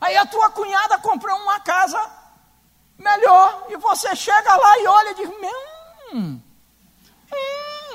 Aí 0.00 0.16
a 0.16 0.24
tua 0.24 0.50
cunhada 0.50 0.98
comprou 0.98 1.36
uma 1.36 1.60
casa 1.60 2.00
melhor 2.96 3.66
e 3.68 3.76
você 3.76 4.14
chega 4.14 4.54
lá 4.54 4.78
e 4.78 4.86
olha 4.86 5.10
e 5.10 5.14
diz: 5.14 5.28
hum, 6.12 6.40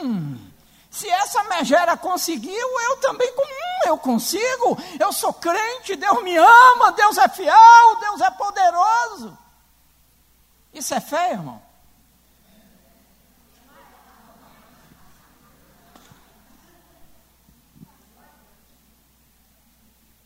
hum, 0.01 0.51
se 0.91 1.10
essa 1.10 1.43
megera 1.45 1.98
conseguiu, 1.98 2.79
eu 2.81 2.98
também 2.98 3.29
hum, 3.31 3.88
eu 3.88 3.98
consigo. 3.98 4.77
Eu 5.00 5.12
sou 5.12 5.34
crente, 5.34 5.95
Deus 5.95 6.24
me 6.24 6.36
ama, 6.36 6.91
Deus 6.91 7.17
é 7.17 7.27
fiel, 7.27 7.95
Deus 8.00 8.22
é 8.22 8.31
poderoso. 8.31 9.38
Isso 10.74 10.93
é 10.93 11.00
fé, 11.00 11.31
irmão? 11.31 11.62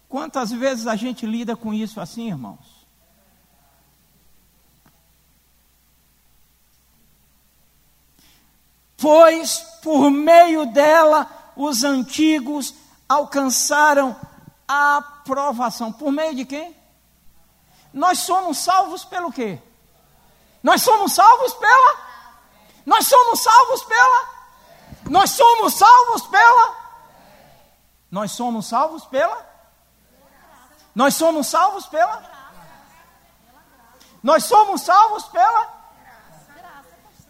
Quantas 0.09 0.51
vezes 0.51 0.87
a 0.87 0.95
gente 0.95 1.27
lida 1.27 1.55
com 1.55 1.71
isso 1.71 2.01
assim, 2.01 2.27
irmãos? 2.27 2.79
Pois 8.97 9.59
por 9.83 10.09
meio 10.09 10.65
dela 10.65 11.29
os 11.55 11.83
antigos 11.83 12.73
alcançaram 13.07 14.15
a 14.67 14.97
aprovação. 14.97 15.91
Por 15.91 16.11
meio 16.11 16.35
de 16.35 16.43
quem? 16.43 16.75
Nós 17.93 18.19
somos 18.19 18.57
salvos 18.57 19.05
pelo 19.05 19.31
quê? 19.31 19.59
Nós 20.61 20.81
somos 20.81 21.13
salvos 21.13 21.53
pela? 21.53 21.97
Nós 22.85 23.05
somos 23.07 23.41
salvos 23.41 23.83
pela? 23.83 24.29
Nós 25.09 25.31
somos 25.31 25.73
salvos 25.75 26.21
pela? 26.23 26.75
Nós 28.11 28.31
somos 28.31 28.65
salvos 28.65 29.05
pela? 29.05 29.48
Nós 30.95 31.15
somos 31.15 31.47
salvos 31.47 31.85
pela? 31.85 32.23
Nós 34.21 34.43
somos 34.43 34.81
salvos 34.81 35.23
pela? 35.25 35.79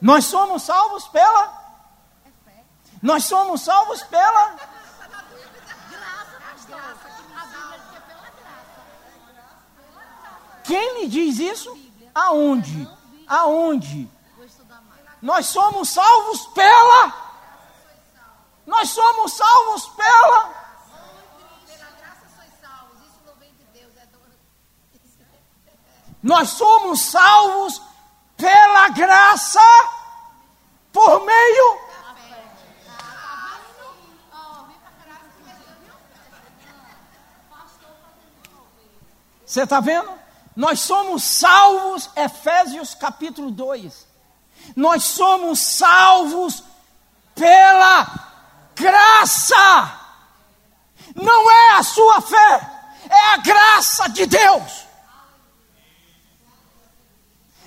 Nós 0.01 0.25
somos 0.25 0.63
salvos 0.63 1.07
pela? 1.07 1.59
Nós 3.01 3.23
somos 3.25 3.61
salvos 3.61 4.01
pela? 4.03 4.55
Quem 10.63 11.01
lhe 11.01 11.07
diz 11.07 11.39
isso? 11.39 11.77
Aonde? 12.13 12.87
Aonde? 13.27 14.09
Nós 15.21 15.47
somos 15.47 15.89
salvos 15.89 16.47
pela? 16.47 17.13
Nós 18.65 18.89
somos 18.89 19.33
salvos 19.33 19.87
pela? 19.89 20.58
Nós 26.21 26.49
somos 26.49 27.01
salvos 27.01 27.81
pela 28.38 28.89
graça 28.89 29.59
por 30.91 31.25
meio 31.25 31.89
Você 39.49 39.63
está 39.63 39.79
vendo? 39.79 40.11
Nós 40.55 40.79
somos 40.81 41.23
salvos, 41.23 42.07
Efésios 42.15 42.93
capítulo 42.93 43.49
2. 43.49 44.05
Nós 44.75 45.03
somos 45.05 45.57
salvos 45.57 46.63
pela 47.34 48.08
graça. 48.75 49.99
Não 51.15 51.49
é 51.49 51.71
a 51.77 51.84
sua 51.84 52.21
fé, 52.21 52.71
é 53.10 53.34
a 53.34 53.38
graça 53.38 54.08
de 54.10 54.27
Deus. 54.27 54.86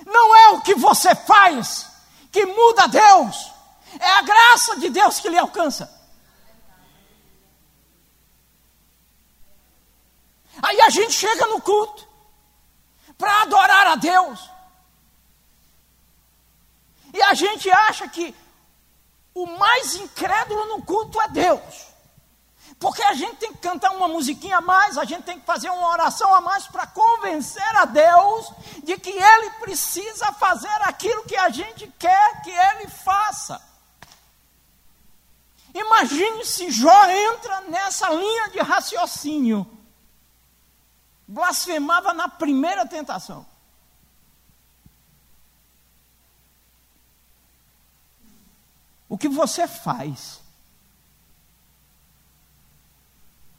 Não 0.05 0.35
é 0.35 0.49
o 0.49 0.61
que 0.61 0.75
você 0.75 1.15
faz 1.15 1.87
que 2.31 2.45
muda 2.45 2.87
Deus, 2.87 3.51
é 3.99 4.09
a 4.09 4.21
graça 4.23 4.75
de 4.77 4.89
Deus 4.89 5.19
que 5.19 5.29
lhe 5.29 5.37
alcança. 5.37 6.01
Aí 10.61 10.81
a 10.81 10.89
gente 10.89 11.13
chega 11.13 11.45
no 11.47 11.61
culto 11.61 12.07
para 13.17 13.43
adorar 13.43 13.87
a 13.87 13.95
Deus. 13.95 14.49
E 17.13 17.21
a 17.21 17.33
gente 17.33 17.69
acha 17.69 18.07
que 18.07 18.35
o 19.33 19.45
mais 19.45 19.95
incrédulo 19.95 20.65
no 20.65 20.83
culto 20.83 21.21
é 21.21 21.27
Deus. 21.27 21.92
Porque 22.83 23.01
a 23.01 23.13
gente 23.13 23.37
tem 23.37 23.53
que 23.53 23.59
cantar 23.59 23.91
uma 23.91 24.09
musiquinha 24.09 24.57
a 24.57 24.61
mais, 24.61 24.97
a 24.97 25.05
gente 25.05 25.23
tem 25.23 25.39
que 25.39 25.45
fazer 25.45 25.69
uma 25.69 25.87
oração 25.87 26.35
a 26.35 26.41
mais 26.41 26.67
para 26.67 26.85
convencer 26.85 27.77
a 27.77 27.85
Deus 27.85 28.51
de 28.83 28.97
que 28.97 29.09
Ele 29.09 29.51
precisa 29.51 30.33
fazer 30.33 30.81
aquilo 30.81 31.23
que 31.23 31.37
a 31.37 31.47
gente 31.47 31.87
quer 31.97 32.41
que 32.41 32.49
Ele 32.49 32.89
faça. 32.89 33.65
Imagine 35.73 36.43
se 36.43 36.69
Jó 36.71 37.05
entra 37.07 37.61
nessa 37.61 38.09
linha 38.09 38.49
de 38.49 38.59
raciocínio. 38.59 39.65
Blasfemava 41.25 42.13
na 42.13 42.27
primeira 42.27 42.85
tentação. 42.85 43.45
O 49.07 49.17
que 49.17 49.29
você 49.29 49.69
faz 49.69 50.42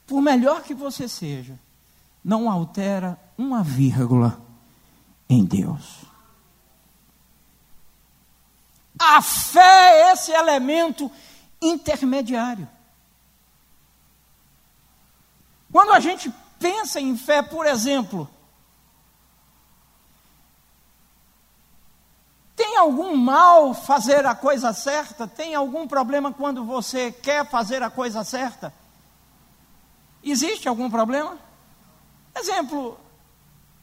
por 0.05 0.21
melhor 0.21 0.61
que 0.61 0.73
você 0.73 1.07
seja, 1.07 1.59
não 2.23 2.49
altera 2.49 3.19
uma 3.37 3.63
vírgula 3.63 4.39
em 5.29 5.43
Deus. 5.43 6.05
A 8.97 9.21
fé 9.21 10.09
é 10.09 10.13
esse 10.13 10.31
elemento 10.31 11.11
intermediário. 11.61 12.67
Quando 15.71 15.91
a 15.91 15.99
gente 15.99 16.33
pensa 16.59 16.99
em 16.99 17.17
fé, 17.17 17.41
por 17.41 17.65
exemplo, 17.65 18.29
tem 22.55 22.77
algum 22.77 23.17
mal 23.17 23.73
fazer 23.73 24.25
a 24.25 24.33
coisa 24.33 24.71
certa? 24.71 25.27
Tem 25.27 25.53
algum 25.53 25.87
problema 25.87 26.31
quando 26.31 26.63
você 26.63 27.11
quer 27.11 27.45
fazer 27.49 27.83
a 27.83 27.89
coisa 27.89 28.23
certa? 28.23 28.73
Existe 30.31 30.67
algum 30.67 30.89
problema? 30.89 31.37
Exemplo, 32.35 32.99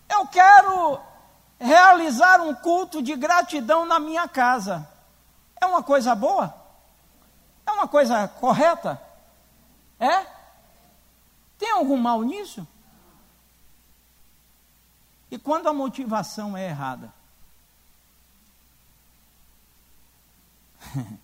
eu 0.09 0.27
quero 0.27 1.01
realizar 1.59 2.41
um 2.41 2.53
culto 2.53 3.01
de 3.01 3.15
gratidão 3.15 3.87
na 3.87 4.01
minha 4.01 4.27
casa. 4.27 4.89
É 5.61 5.67
uma 5.67 5.85
coisa 5.85 6.17
boa? 6.17 6.53
É 7.65 7.71
uma 7.71 7.87
coisa 7.87 8.27
correta? 8.27 9.01
É? 10.01 10.27
Tem 11.57 11.71
algum 11.71 11.97
mal 11.97 12.23
nisso? 12.23 12.67
E 15.31 15.39
quando 15.39 15.69
a 15.69 15.73
motivação 15.73 16.57
é 16.57 16.67
errada? 16.67 17.15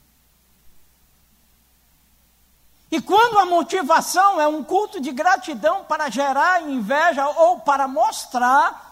E 2.91 3.01
quando 3.03 3.39
a 3.39 3.45
motivação 3.45 4.41
é 4.41 4.49
um 4.49 4.65
culto 4.65 5.01
de 5.01 5.13
gratidão 5.13 5.85
para 5.85 6.09
gerar 6.09 6.63
inveja 6.63 7.29
ou 7.29 7.61
para 7.61 7.87
mostrar 7.87 8.89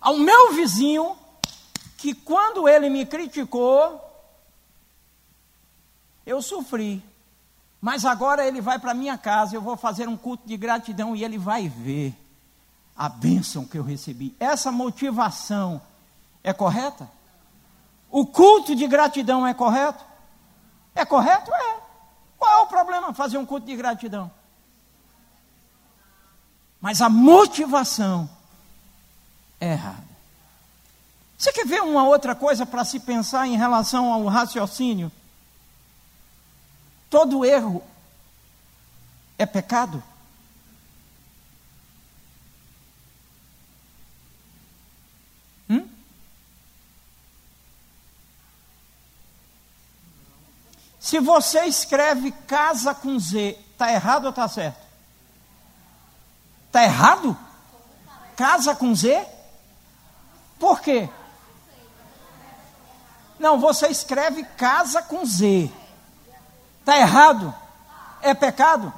ao 0.00 0.18
meu 0.18 0.52
vizinho 0.52 1.16
que 1.96 2.12
quando 2.12 2.68
ele 2.68 2.90
me 2.90 3.06
criticou, 3.06 4.00
eu 6.26 6.42
sofri. 6.42 7.00
Mas 7.80 8.04
agora 8.04 8.46
ele 8.46 8.60
vai 8.60 8.78
para 8.78 8.92
minha 8.92 9.16
casa, 9.16 9.54
eu 9.54 9.62
vou 9.62 9.76
fazer 9.76 10.08
um 10.08 10.16
culto 10.16 10.46
de 10.46 10.56
gratidão 10.56 11.14
e 11.14 11.22
ele 11.22 11.38
vai 11.38 11.68
ver 11.68 12.12
a 12.96 13.08
bênção 13.08 13.64
que 13.64 13.78
eu 13.78 13.84
recebi. 13.84 14.34
Essa 14.40 14.72
motivação 14.72 15.80
é 16.42 16.52
correta? 16.52 17.08
O 18.10 18.26
culto 18.26 18.74
de 18.74 18.86
gratidão 18.86 19.46
é 19.46 19.54
correto? 19.54 20.04
É 20.94 21.04
correto? 21.04 21.52
É. 21.54 21.81
Qual 22.42 22.58
é 22.58 22.62
o 22.62 22.66
problema 22.66 23.14
fazer 23.14 23.38
um 23.38 23.46
culto 23.46 23.66
de 23.66 23.76
gratidão? 23.76 24.28
Mas 26.80 27.00
a 27.00 27.08
motivação 27.08 28.28
é 29.60 29.74
errada. 29.74 30.02
Você 31.38 31.52
quer 31.52 31.64
ver 31.64 31.82
uma 31.82 32.02
outra 32.02 32.34
coisa 32.34 32.66
para 32.66 32.84
se 32.84 32.98
pensar 32.98 33.46
em 33.46 33.56
relação 33.56 34.12
ao 34.12 34.24
raciocínio? 34.24 35.12
Todo 37.08 37.44
erro 37.44 37.80
é 39.38 39.46
pecado? 39.46 40.02
Se 51.02 51.18
você 51.18 51.64
escreve 51.64 52.30
casa 52.46 52.94
com 52.94 53.18
Z, 53.18 53.58
está 53.72 53.92
errado 53.92 54.26
ou 54.26 54.30
está 54.30 54.46
certo? 54.46 54.78
Está 56.68 56.84
errado? 56.84 57.36
Casa 58.36 58.72
com 58.76 58.94
Z? 58.94 59.26
Por 60.60 60.80
quê? 60.80 61.10
Não, 63.36 63.58
você 63.58 63.88
escreve 63.88 64.44
casa 64.56 65.02
com 65.02 65.26
Z. 65.26 65.72
Está 66.78 66.96
errado? 66.96 67.52
É 68.22 68.32
pecado? 68.32 68.94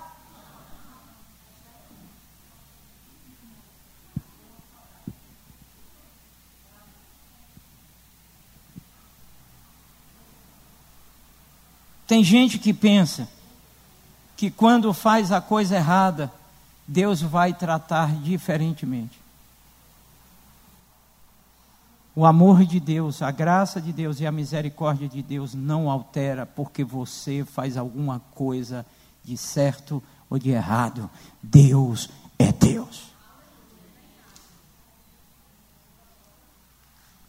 Tem 12.06 12.22
gente 12.22 12.58
que 12.58 12.72
pensa 12.72 13.28
que 14.36 14.50
quando 14.50 14.92
faz 14.92 15.32
a 15.32 15.40
coisa 15.40 15.76
errada, 15.76 16.32
Deus 16.86 17.22
vai 17.22 17.54
tratar 17.54 18.12
diferentemente. 18.16 19.18
O 22.16 22.24
amor 22.24 22.64
de 22.64 22.78
Deus, 22.78 23.22
a 23.22 23.30
graça 23.30 23.80
de 23.80 23.92
Deus 23.92 24.20
e 24.20 24.26
a 24.26 24.30
misericórdia 24.30 25.08
de 25.08 25.20
Deus 25.20 25.52
não 25.52 25.90
altera 25.90 26.46
porque 26.46 26.84
você 26.84 27.44
faz 27.44 27.76
alguma 27.76 28.20
coisa 28.34 28.86
de 29.24 29.36
certo 29.36 30.02
ou 30.30 30.38
de 30.38 30.50
errado. 30.50 31.10
Deus 31.42 32.08
é 32.38 32.52
Deus. 32.52 33.14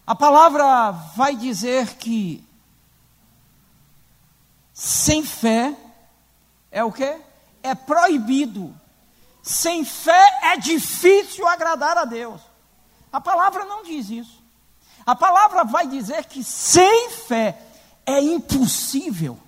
A 0.05 0.13
palavra 0.13 0.91
vai 0.91 1.35
dizer 1.35 1.95
que 1.95 2.44
sem 4.75 5.23
fé 5.23 5.73
é 6.69 6.83
o 6.83 6.91
que? 6.91 7.15
É 7.63 7.73
proibido. 7.73 8.75
Sem 9.41 9.85
fé 9.85 10.39
é 10.43 10.57
difícil 10.57 11.47
agradar 11.47 11.97
a 11.97 12.03
Deus. 12.03 12.41
A 13.09 13.21
palavra 13.21 13.63
não 13.63 13.83
diz 13.83 14.09
isso. 14.09 14.43
A 15.05 15.15
palavra 15.15 15.63
vai 15.63 15.87
dizer 15.87 16.25
que 16.25 16.43
sem 16.43 17.09
fé 17.09 17.57
é 18.05 18.19
impossível 18.19 19.39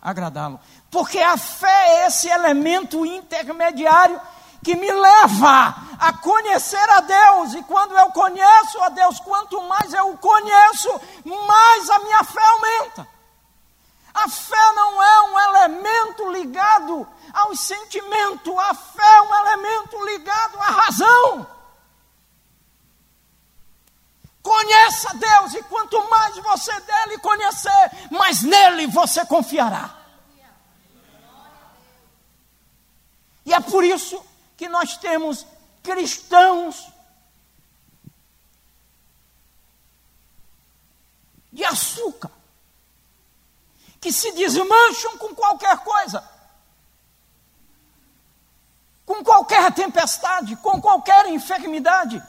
agradá-lo. 0.00 0.58
Porque 0.90 1.18
a 1.18 1.36
fé 1.36 1.88
é 1.88 2.06
esse 2.06 2.26
elemento 2.26 3.04
intermediário 3.04 4.18
que 4.64 4.74
me 4.74 4.90
leva 4.90 5.74
a 5.98 6.12
conhecer 6.14 6.88
a 6.92 7.00
Deus. 7.00 7.54
E 7.54 7.62
quando 7.64 7.92
eu 7.92 8.06
conheço 8.12 8.82
a 8.84 8.88
Deus, 8.88 9.20
quanto 9.20 9.60
mais 9.64 9.92
eu 9.92 10.12
o 10.12 10.16
conheço, 10.16 10.88
mais 11.26 11.90
a 11.90 11.98
minha 11.98 12.24
fé 12.24 12.40
aumenta. 12.42 13.19
A 14.12 14.28
fé 14.28 14.72
não 14.72 15.02
é 15.02 15.22
um 15.22 15.38
elemento 15.38 16.30
ligado 16.32 17.08
ao 17.32 17.54
sentimento, 17.54 18.58
a 18.58 18.74
fé 18.74 19.16
é 19.16 19.22
um 19.22 19.34
elemento 19.34 20.04
ligado 20.04 20.58
à 20.58 20.66
razão. 20.66 21.46
Conheça 24.42 25.14
Deus, 25.14 25.54
e 25.54 25.62
quanto 25.64 26.08
mais 26.08 26.36
você 26.36 26.72
dele 26.80 27.18
conhecer, 27.18 28.08
mais 28.10 28.42
nele 28.42 28.86
você 28.86 29.24
confiará. 29.26 29.96
E 33.44 33.52
é 33.52 33.60
por 33.60 33.84
isso 33.84 34.24
que 34.56 34.68
nós 34.68 34.96
temos 34.96 35.46
cristãos 35.82 36.88
de 41.52 41.64
açúcar 41.64 42.39
que 44.00 44.12
se 44.12 44.32
desmancham 44.32 45.18
com 45.18 45.34
qualquer 45.34 45.76
coisa, 45.78 46.28
com 49.04 49.22
qualquer 49.22 49.72
tempestade, 49.72 50.56
com 50.56 50.80
qualquer 50.80 51.26
enfermidade, 51.26 52.22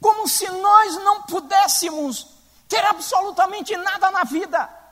como 0.00 0.26
se 0.28 0.48
nós 0.50 0.96
não 0.96 1.22
pudéssemos 1.22 2.26
ter 2.68 2.84
absolutamente 2.84 3.76
nada 3.76 4.10
na 4.10 4.24
vida 4.24 4.83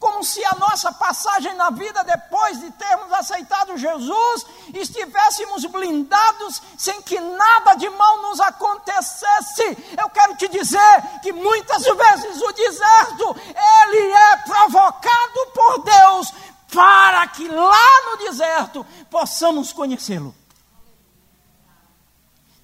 como 0.00 0.24
se 0.24 0.42
a 0.46 0.54
nossa 0.54 0.90
passagem 0.90 1.54
na 1.56 1.68
vida, 1.68 2.02
depois 2.02 2.58
de 2.58 2.70
termos 2.70 3.12
aceitado 3.12 3.76
Jesus, 3.76 4.46
estivéssemos 4.72 5.66
blindados 5.66 6.62
sem 6.78 7.02
que 7.02 7.20
nada 7.20 7.74
de 7.74 7.88
mal 7.90 8.22
nos 8.22 8.40
acontecesse. 8.40 9.76
Eu 10.00 10.08
quero 10.08 10.34
te 10.36 10.48
dizer 10.48 11.20
que 11.22 11.34
muitas 11.34 11.84
vezes 11.84 12.40
o 12.40 12.50
deserto, 12.50 13.36
ele 13.82 14.10
é 14.10 14.36
provocado 14.38 15.46
por 15.54 15.84
Deus 15.84 16.32
para 16.72 17.26
que 17.28 17.46
lá 17.46 18.10
no 18.10 18.16
deserto 18.24 18.86
possamos 19.10 19.70
conhecê-lo. 19.70 20.34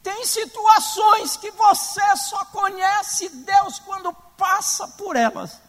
Tem 0.03 0.25
situações 0.25 1.37
que 1.37 1.51
você 1.51 2.17
só 2.17 2.47
conhece 2.47 3.29
Deus 3.29 3.79
quando 3.81 4.11
passa 4.39 4.89
por 4.89 5.17
elas. 5.17 5.66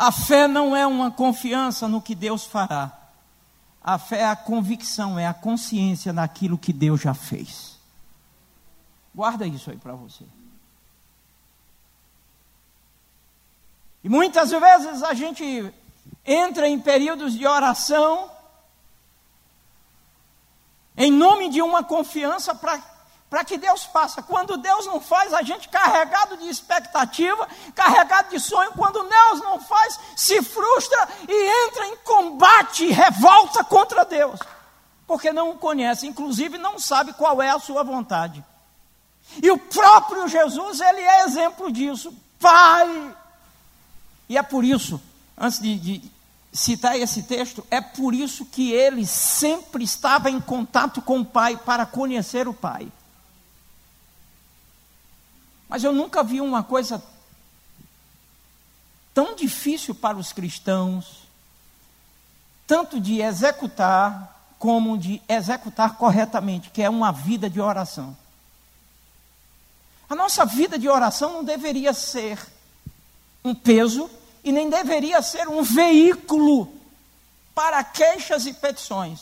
A 0.00 0.10
fé 0.10 0.48
não 0.48 0.74
é 0.74 0.86
uma 0.86 1.10
confiança 1.10 1.86
no 1.86 2.00
que 2.00 2.14
Deus 2.14 2.46
fará. 2.46 2.90
A 3.82 3.98
fé 3.98 4.20
é 4.20 4.24
a 4.24 4.34
convicção, 4.34 5.18
é 5.18 5.26
a 5.26 5.34
consciência 5.34 6.10
daquilo 6.10 6.56
que 6.56 6.72
Deus 6.72 7.02
já 7.02 7.12
fez. 7.12 7.78
Guarda 9.14 9.46
isso 9.46 9.70
aí 9.70 9.76
para 9.76 9.92
você. 9.92 10.24
E 14.02 14.08
muitas 14.08 14.52
vezes 14.52 15.02
a 15.02 15.12
gente 15.12 15.70
entra 16.24 16.66
em 16.66 16.80
períodos 16.80 17.34
de 17.34 17.46
oração 17.46 18.30
em 20.96 21.12
nome 21.12 21.50
de 21.50 21.60
uma 21.60 21.84
confiança 21.84 22.54
para 22.54 22.82
para 23.30 23.44
que 23.44 23.56
Deus 23.56 23.84
faça. 23.84 24.20
Quando 24.20 24.56
Deus 24.56 24.86
não 24.86 25.00
faz, 25.00 25.32
a 25.32 25.42
gente 25.42 25.68
carregado 25.68 26.36
de 26.36 26.48
expectativa, 26.48 27.48
carregado 27.76 28.30
de 28.30 28.40
sonho, 28.40 28.72
quando 28.72 29.08
Deus 29.08 29.40
não 29.40 29.60
faz, 29.60 30.00
se 30.16 30.42
frustra 30.42 31.08
e 31.28 31.66
entra 31.68 31.86
em 31.86 31.96
combate, 31.98 32.90
revolta 32.90 33.62
contra 33.62 34.04
Deus, 34.04 34.40
porque 35.06 35.32
não 35.32 35.50
o 35.50 35.58
conhece, 35.58 36.08
inclusive 36.08 36.58
não 36.58 36.76
sabe 36.80 37.12
qual 37.12 37.40
é 37.40 37.50
a 37.50 37.60
sua 37.60 37.84
vontade. 37.84 38.44
E 39.40 39.48
o 39.48 39.56
próprio 39.56 40.26
Jesus, 40.26 40.80
ele 40.80 41.00
é 41.00 41.24
exemplo 41.24 41.70
disso. 41.70 42.12
Pai! 42.40 43.14
E 44.28 44.36
é 44.36 44.42
por 44.42 44.64
isso, 44.64 45.00
antes 45.38 45.60
de, 45.60 45.78
de 45.78 46.10
citar 46.52 46.98
esse 46.98 47.22
texto, 47.22 47.64
é 47.70 47.80
por 47.80 48.12
isso 48.12 48.44
que 48.44 48.72
ele 48.72 49.06
sempre 49.06 49.84
estava 49.84 50.28
em 50.28 50.40
contato 50.40 51.00
com 51.00 51.20
o 51.20 51.24
Pai 51.24 51.56
para 51.56 51.86
conhecer 51.86 52.48
o 52.48 52.54
Pai. 52.54 52.90
Mas 55.70 55.84
eu 55.84 55.92
nunca 55.92 56.24
vi 56.24 56.40
uma 56.40 56.64
coisa 56.64 57.00
tão 59.14 59.36
difícil 59.36 59.94
para 59.94 60.18
os 60.18 60.32
cristãos, 60.32 61.28
tanto 62.66 63.00
de 63.00 63.22
executar 63.22 64.36
como 64.58 64.98
de 64.98 65.22
executar 65.28 65.96
corretamente, 65.96 66.70
que 66.70 66.82
é 66.82 66.90
uma 66.90 67.12
vida 67.12 67.48
de 67.48 67.60
oração. 67.60 68.16
A 70.08 70.14
nossa 70.16 70.44
vida 70.44 70.76
de 70.76 70.88
oração 70.88 71.34
não 71.34 71.44
deveria 71.44 71.92
ser 71.92 72.36
um 73.44 73.54
peso 73.54 74.10
e 74.42 74.50
nem 74.50 74.68
deveria 74.68 75.22
ser 75.22 75.46
um 75.46 75.62
veículo 75.62 76.74
para 77.54 77.84
queixas 77.84 78.44
e 78.44 78.52
petições. 78.52 79.20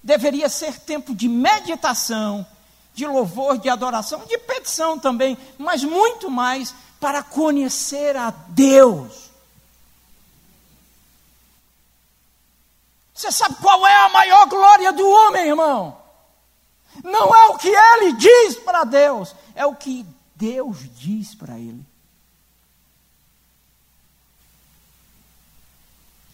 Deveria 0.00 0.48
ser 0.48 0.78
tempo 0.78 1.12
de 1.12 1.28
meditação, 1.28 2.46
de 2.94 3.06
louvor, 3.06 3.58
de 3.58 3.68
adoração, 3.68 4.24
de 4.26 4.38
petição 4.38 4.98
também, 4.98 5.36
mas 5.58 5.82
muito 5.82 6.30
mais 6.30 6.74
para 7.00 7.22
conhecer 7.22 8.16
a 8.16 8.30
Deus. 8.30 9.30
Você 13.14 13.30
sabe 13.30 13.56
qual 13.60 13.86
é 13.86 13.96
a 14.04 14.08
maior 14.08 14.46
glória 14.46 14.92
do 14.92 15.08
homem, 15.08 15.48
irmão? 15.48 15.96
Não 17.02 17.34
é 17.34 17.46
o 17.46 17.56
que 17.56 17.68
ele 17.68 18.12
diz 18.12 18.56
para 18.56 18.84
Deus, 18.84 19.34
é 19.54 19.64
o 19.64 19.74
que 19.74 20.04
Deus 20.34 20.78
diz 20.98 21.34
para 21.34 21.58
ele. 21.58 21.84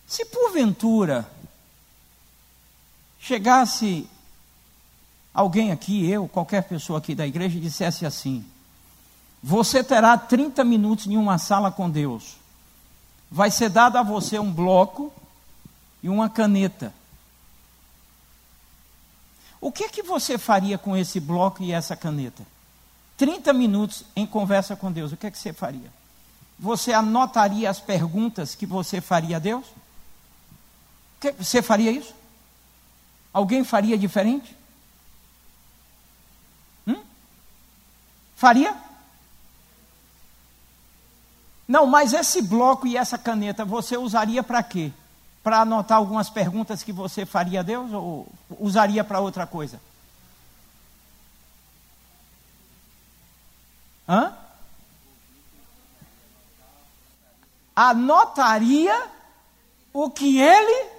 Se 0.07 0.25
porventura 0.25 1.31
chegasse 3.21 4.09
alguém 5.33 5.73
aqui, 5.73 6.09
eu, 6.11 6.29
qualquer 6.29 6.63
pessoa 6.65 6.99
aqui 6.99 7.15
da 7.15 7.27
igreja, 7.27 7.59
dissesse 7.61 8.05
assim: 8.05 8.45
Você 9.43 9.83
terá 9.85 10.17
30 10.17 10.65
minutos 10.65 11.07
em 11.07 11.17
uma 11.17 11.39
sala 11.39 11.71
com 11.71 11.89
Deus. 11.89 12.37
Vai 13.31 13.51
ser 13.51 13.69
dado 13.69 13.97
a 13.97 14.03
você 14.03 14.39
um 14.39 14.53
bloco 14.53 15.13
e 16.03 16.09
uma 16.09 16.29
caneta. 16.29 16.93
O 19.61 19.73
que 19.73 19.85
é 19.85 19.89
que 19.89 20.03
você 20.03 20.39
faria 20.39 20.79
com 20.79 20.97
esse 20.97 21.19
bloco 21.19 21.63
e 21.63 21.73
essa 21.73 21.97
caneta? 21.97 22.47
30 23.17 23.53
minutos 23.53 24.05
em 24.15 24.25
conversa 24.25 24.77
com 24.77 24.93
Deus, 24.93 25.13
o 25.13 25.17
que 25.17 25.27
é 25.27 25.31
que 25.31 25.39
você 25.39 25.53
faria? 25.53 25.93
Você 26.59 26.93
anotaria 26.93 27.69
as 27.69 27.81
perguntas 27.81 28.55
que 28.55 28.65
você 28.65 29.01
faria 29.01 29.37
a 29.37 29.41
Deus? 29.41 29.67
Você 31.39 31.61
faria 31.61 31.91
isso? 31.91 32.15
Alguém 33.33 33.65
faria 33.65 33.99
diferente? 33.99 34.57
Faria? 38.39 38.73
Não, 41.67 41.87
mas 41.87 42.13
esse 42.13 42.41
bloco 42.41 42.87
e 42.87 42.97
essa 42.97 43.19
caneta 43.19 43.65
você 43.65 43.97
usaria 43.97 44.45
para 44.45 44.63
quê? 44.63 44.93
Para 45.43 45.63
anotar 45.63 45.99
algumas 45.99 46.31
perguntas 46.31 46.85
que 46.85 46.93
você 46.93 47.27
faria 47.27 47.59
a 47.59 47.63
Deus 47.65 47.93
ou 47.93 48.29
usaria 48.61 49.03
para 49.03 49.19
outra 49.19 49.45
coisa? 49.45 49.81
Hã? 54.09 54.33
Anotaria 57.75 59.11
o 59.93 60.09
que 60.11 60.39
ele. 60.39 60.91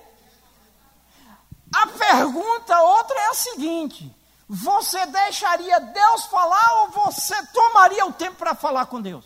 A 1.73 1.88
pergunta 1.88 2.82
outra 2.82 3.17
é 3.17 3.28
a 3.30 3.34
seguinte: 3.34 4.18
você 4.51 5.05
deixaria 5.05 5.79
Deus 5.79 6.25
falar 6.25 6.81
ou 6.81 6.89
você 6.89 7.35
tomaria 7.53 8.03
o 8.07 8.12
tempo 8.12 8.35
para 8.35 8.55
falar 8.55 8.88
com 8.88 8.99
Deus? 8.99 9.23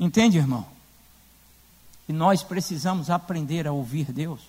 Entende, 0.00 0.38
irmão? 0.38 0.66
E 2.08 2.12
nós 2.12 2.42
precisamos 2.42 3.10
aprender 3.10 3.66
a 3.66 3.72
ouvir 3.72 4.10
Deus. 4.10 4.40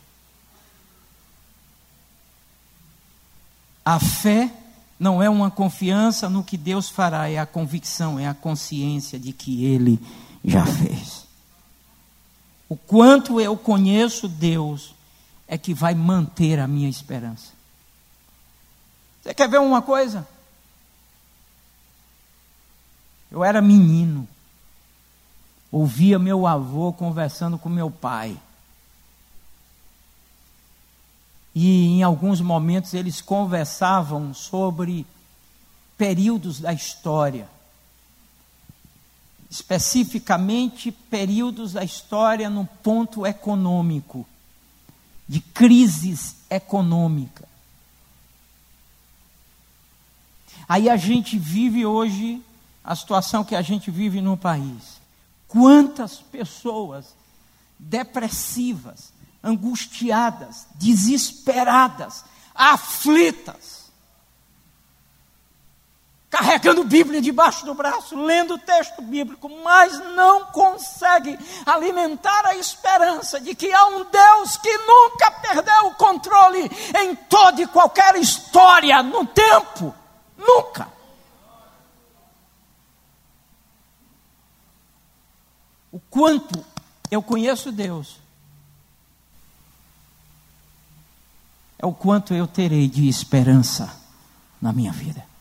A 3.84 4.00
fé 4.00 4.50
não 4.98 5.22
é 5.22 5.30
uma 5.30 5.52
confiança 5.52 6.30
no 6.30 6.42
que 6.42 6.56
Deus 6.56 6.90
fará, 6.90 7.30
é 7.30 7.38
a 7.38 7.46
convicção, 7.46 8.18
é 8.18 8.28
a 8.28 8.34
consciência 8.34 9.20
de 9.20 9.34
que 9.34 9.66
Ele 9.66 10.00
já 10.44 10.66
fez. 10.66 11.25
O 12.76 12.78
quanto 12.78 13.40
eu 13.40 13.56
conheço 13.56 14.28
Deus 14.28 14.94
é 15.48 15.58
que 15.58 15.74
vai 15.74 15.96
manter 15.96 16.60
a 16.60 16.68
minha 16.68 16.90
esperança. 16.90 17.54
Você 19.24 19.34
quer 19.34 19.48
ver 19.48 19.62
uma 19.62 19.82
coisa? 19.82 20.28
Eu 23.32 23.46
era 23.46 23.62
menino, 23.62 24.28
ouvia 25.72 26.20
meu 26.20 26.46
avô 26.46 26.92
conversando 26.92 27.58
com 27.58 27.70
meu 27.70 27.90
pai. 27.90 28.38
E 31.56 31.88
em 31.88 32.04
alguns 32.04 32.42
momentos 32.42 32.94
eles 32.94 33.22
conversavam 33.22 34.34
sobre 34.34 35.08
períodos 35.98 36.60
da 36.60 36.74
história. 36.74 37.48
Especificamente 39.50 40.92
períodos 40.92 41.74
da 41.74 41.84
história 41.84 42.50
no 42.50 42.66
ponto 42.66 43.26
econômico, 43.26 44.26
de 45.28 45.40
crises 45.40 46.36
econômica. 46.50 47.48
Aí 50.68 50.90
a 50.90 50.98
gente 50.98 51.38
vive 51.38 51.86
hoje 51.86 52.42
a 52.84 52.96
situação 52.96 53.44
que 53.44 53.56
a 53.56 53.62
gente 53.62 53.90
vive 53.92 54.22
no 54.22 54.36
país. 54.36 55.00
Quantas 55.48 56.18
pessoas 56.18 57.16
depressivas, 57.78 59.12
angustiadas, 59.44 60.68
desesperadas, 60.76 62.24
aflitas, 62.54 63.85
carregando 66.30 66.84
Bíblia 66.84 67.22
debaixo 67.22 67.66
do 67.66 67.74
braço, 67.74 68.16
lendo 68.18 68.56
o 68.56 68.60
texto 68.60 69.02
bíblico, 69.02 69.50
mas 69.64 69.98
não 70.16 70.46
consegue 70.46 71.38
alimentar 71.66 72.46
a 72.46 72.56
esperança 72.56 73.40
de 73.40 73.56
que 73.56 73.72
há 73.72 73.86
um 73.88 74.06
Deus 74.06 74.58
que 74.58 74.78
nunca 74.80 75.32
perdeu 75.32 75.88
o 75.88 75.96
controle 75.96 76.70
em 77.00 77.16
toda 77.16 77.62
e 77.62 77.68
qualquer 77.68 78.16
história 78.16 79.02
no 79.02 79.26
tempo. 79.26 79.94
Nunca. 80.38 80.94
O 85.92 86.00
quanto 86.10 86.66
eu 87.10 87.22
conheço 87.22 87.72
Deus 87.72 88.20
é 91.80 91.86
o 91.86 91.94
quanto 91.94 92.34
eu 92.34 92.46
terei 92.46 92.88
de 92.90 93.08
esperança 93.08 93.96
na 94.62 94.74
minha 94.74 94.92
vida. 94.92 95.35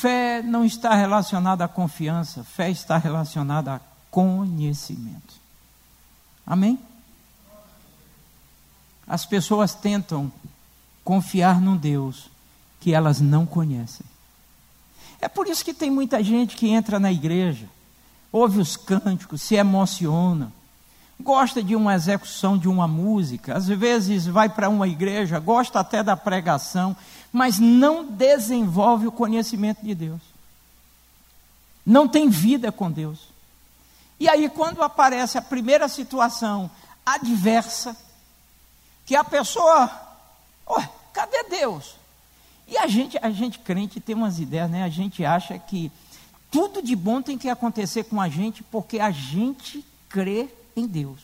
Fé 0.00 0.42
não 0.42 0.64
está 0.64 0.94
relacionada 0.94 1.64
à 1.64 1.68
confiança, 1.68 2.44
fé 2.44 2.70
está 2.70 2.98
relacionada 2.98 3.74
a 3.74 3.80
conhecimento. 4.10 5.34
Amém? 6.46 6.78
As 9.06 9.24
pessoas 9.24 9.74
tentam 9.74 10.30
confiar 11.02 11.60
num 11.60 11.76
Deus 11.76 12.30
que 12.80 12.94
elas 12.94 13.20
não 13.20 13.46
conhecem. 13.46 14.06
É 15.20 15.28
por 15.28 15.48
isso 15.48 15.64
que 15.64 15.74
tem 15.74 15.90
muita 15.90 16.22
gente 16.22 16.56
que 16.56 16.68
entra 16.68 17.00
na 17.00 17.10
igreja 17.10 17.68
ouve 18.32 18.60
os 18.60 18.76
cânticos, 18.76 19.42
se 19.42 19.54
emociona, 19.54 20.52
gosta 21.20 21.62
de 21.62 21.74
uma 21.74 21.94
execução 21.94 22.56
de 22.56 22.68
uma 22.68 22.86
música, 22.86 23.56
às 23.56 23.66
vezes 23.66 24.26
vai 24.26 24.48
para 24.48 24.68
uma 24.68 24.86
igreja, 24.86 25.38
gosta 25.38 25.80
até 25.80 26.02
da 26.02 26.16
pregação, 26.16 26.96
mas 27.32 27.58
não 27.58 28.04
desenvolve 28.04 29.06
o 29.06 29.12
conhecimento 29.12 29.84
de 29.84 29.94
Deus. 29.94 30.20
Não 31.84 32.08
tem 32.08 32.28
vida 32.28 32.70
com 32.70 32.90
Deus. 32.90 33.28
E 34.20 34.28
aí, 34.28 34.48
quando 34.48 34.82
aparece 34.82 35.38
a 35.38 35.42
primeira 35.42 35.88
situação 35.88 36.70
adversa, 37.04 37.96
que 39.06 39.14
a 39.14 39.24
pessoa, 39.24 39.90
oh, 40.66 40.82
cadê 41.12 41.44
Deus? 41.44 41.94
E 42.66 42.76
a 42.76 42.86
gente, 42.86 43.18
a 43.22 43.30
gente 43.30 43.58
crente 43.60 44.00
tem 44.00 44.14
umas 44.14 44.38
ideias, 44.38 44.70
né? 44.70 44.84
A 44.84 44.88
gente 44.88 45.24
acha 45.24 45.58
que 45.58 45.90
tudo 46.50 46.82
de 46.82 46.94
bom 46.94 47.22
tem 47.22 47.38
que 47.38 47.48
acontecer 47.48 48.04
com 48.04 48.20
a 48.20 48.28
gente 48.28 48.62
porque 48.62 48.98
a 48.98 49.10
gente 49.10 49.84
crê 50.08 50.48
em 50.76 50.86
Deus. 50.86 51.20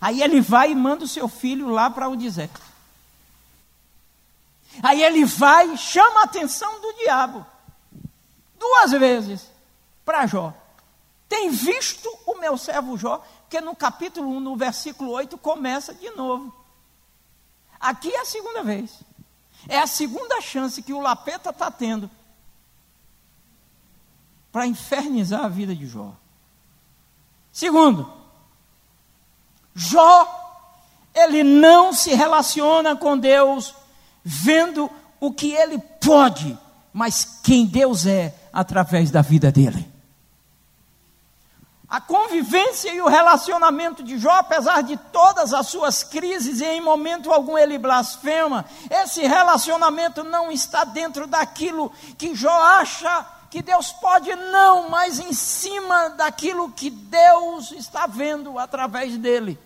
Aí 0.00 0.22
ele 0.22 0.40
vai 0.40 0.72
e 0.72 0.74
manda 0.74 1.04
o 1.04 1.08
seu 1.08 1.28
filho 1.28 1.68
lá 1.68 1.88
para 1.88 2.08
o 2.08 2.16
deserto. 2.16 2.60
Aí 4.84 5.02
ele 5.02 5.24
vai 5.24 5.78
chama 5.78 6.20
a 6.20 6.24
atenção 6.24 6.78
do 6.78 6.92
diabo. 6.98 7.46
Duas 8.58 8.90
vezes 8.90 9.50
para 10.04 10.26
Jó. 10.26 10.52
Tem 11.26 11.48
visto 11.48 12.06
o 12.26 12.34
meu 12.34 12.58
servo 12.58 12.98
Jó? 12.98 13.24
Porque 13.40 13.62
no 13.62 13.74
capítulo 13.74 14.28
1, 14.28 14.40
no 14.40 14.56
versículo 14.56 15.12
8, 15.12 15.38
começa 15.38 15.94
de 15.94 16.10
novo. 16.10 16.54
Aqui 17.80 18.14
é 18.14 18.20
a 18.20 18.26
segunda 18.26 18.62
vez. 18.62 19.00
É 19.66 19.78
a 19.78 19.86
segunda 19.86 20.38
chance 20.42 20.82
que 20.82 20.92
o 20.92 21.00
Lapeta 21.00 21.48
está 21.48 21.70
tendo 21.70 22.10
para 24.52 24.66
infernizar 24.66 25.46
a 25.46 25.48
vida 25.48 25.74
de 25.74 25.86
Jó. 25.86 26.12
Segundo, 27.50 28.12
Jó, 29.74 30.28
ele 31.14 31.42
não 31.42 31.90
se 31.94 32.12
relaciona 32.12 32.94
com 32.94 33.16
Deus 33.16 33.74
vendo 34.24 34.90
o 35.20 35.32
que 35.32 35.52
ele 35.52 35.78
pode, 35.78 36.58
mas 36.92 37.40
quem 37.42 37.66
Deus 37.66 38.06
é 38.06 38.34
através 38.52 39.10
da 39.10 39.20
vida 39.20 39.52
dele. 39.52 39.92
A 41.88 42.00
convivência 42.00 42.92
e 42.92 43.00
o 43.00 43.08
relacionamento 43.08 44.02
de 44.02 44.18
Jó, 44.18 44.32
apesar 44.32 44.82
de 44.82 44.96
todas 44.96 45.52
as 45.52 45.68
suas 45.68 46.02
crises 46.02 46.60
e 46.60 46.64
em 46.64 46.80
momento 46.80 47.32
algum 47.32 47.56
ele 47.56 47.78
blasfema, 47.78 48.64
esse 48.90 49.20
relacionamento 49.26 50.24
não 50.24 50.50
está 50.50 50.82
dentro 50.82 51.26
daquilo 51.26 51.92
que 52.18 52.34
Jó 52.34 52.50
acha 52.50 53.24
que 53.50 53.62
Deus 53.62 53.92
pode 53.92 54.34
não, 54.34 54.88
mas 54.88 55.20
em 55.20 55.32
cima 55.32 56.08
daquilo 56.08 56.72
que 56.72 56.90
Deus 56.90 57.70
está 57.70 58.06
vendo 58.06 58.58
através 58.58 59.16
dele. 59.16 59.56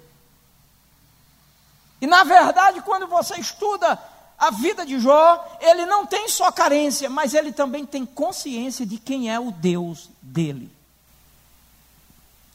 E 1.98 2.06
na 2.06 2.24
verdade, 2.24 2.82
quando 2.82 3.06
você 3.06 3.40
estuda 3.40 3.98
a 4.38 4.51
vida 4.51 4.87
de 4.87 4.98
Jó, 4.98 5.59
ele 5.61 5.85
não 5.87 6.07
tem 6.07 6.29
só 6.29 6.51
carência, 6.53 7.11
mas 7.11 7.35
ele 7.35 7.53
também 7.53 7.85
tem 7.85 8.07
consciência 8.07 8.87
de 8.87 8.96
quem 8.98 9.31
é 9.31 9.38
o 9.38 9.51
Deus 9.51 10.09
dele. 10.22 10.70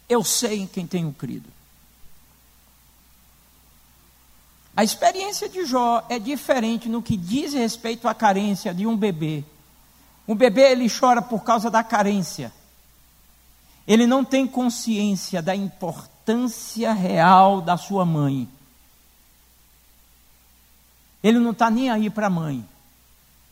Eu 0.08 0.24
sei 0.24 0.60
em 0.60 0.68
quem 0.68 0.88
tenho 0.88 1.12
crido. 1.14 1.50
A 4.76 4.84
experiência 4.84 5.50
de 5.50 5.66
Jó 5.66 6.06
é 6.10 6.18
diferente 6.18 6.90
no 6.90 7.02
que 7.02 7.18
diz 7.18 7.54
respeito 7.54 8.08
à 8.08 8.14
carência 8.14 8.74
de 8.74 8.88
um 8.88 8.98
bebê 8.98 9.44
um 10.28 10.36
bebê 10.36 10.72
ele 10.72 10.90
chora 10.90 11.22
por 11.22 11.44
causa 11.44 11.70
da 11.70 11.84
carência. 11.84 12.54
Ele 13.86 14.08
não 14.08 14.24
tem 14.24 14.48
consciência 14.48 15.42
da 15.42 15.56
importância 15.56 16.94
real 16.94 17.60
da 17.60 17.76
sua 17.76 18.06
mãe. 18.06 18.48
Ele 21.24 21.40
não 21.40 21.52
está 21.52 21.72
nem 21.72 21.90
aí 21.90 22.10
para 22.10 22.28
a 22.28 22.30
mãe. 22.30 22.66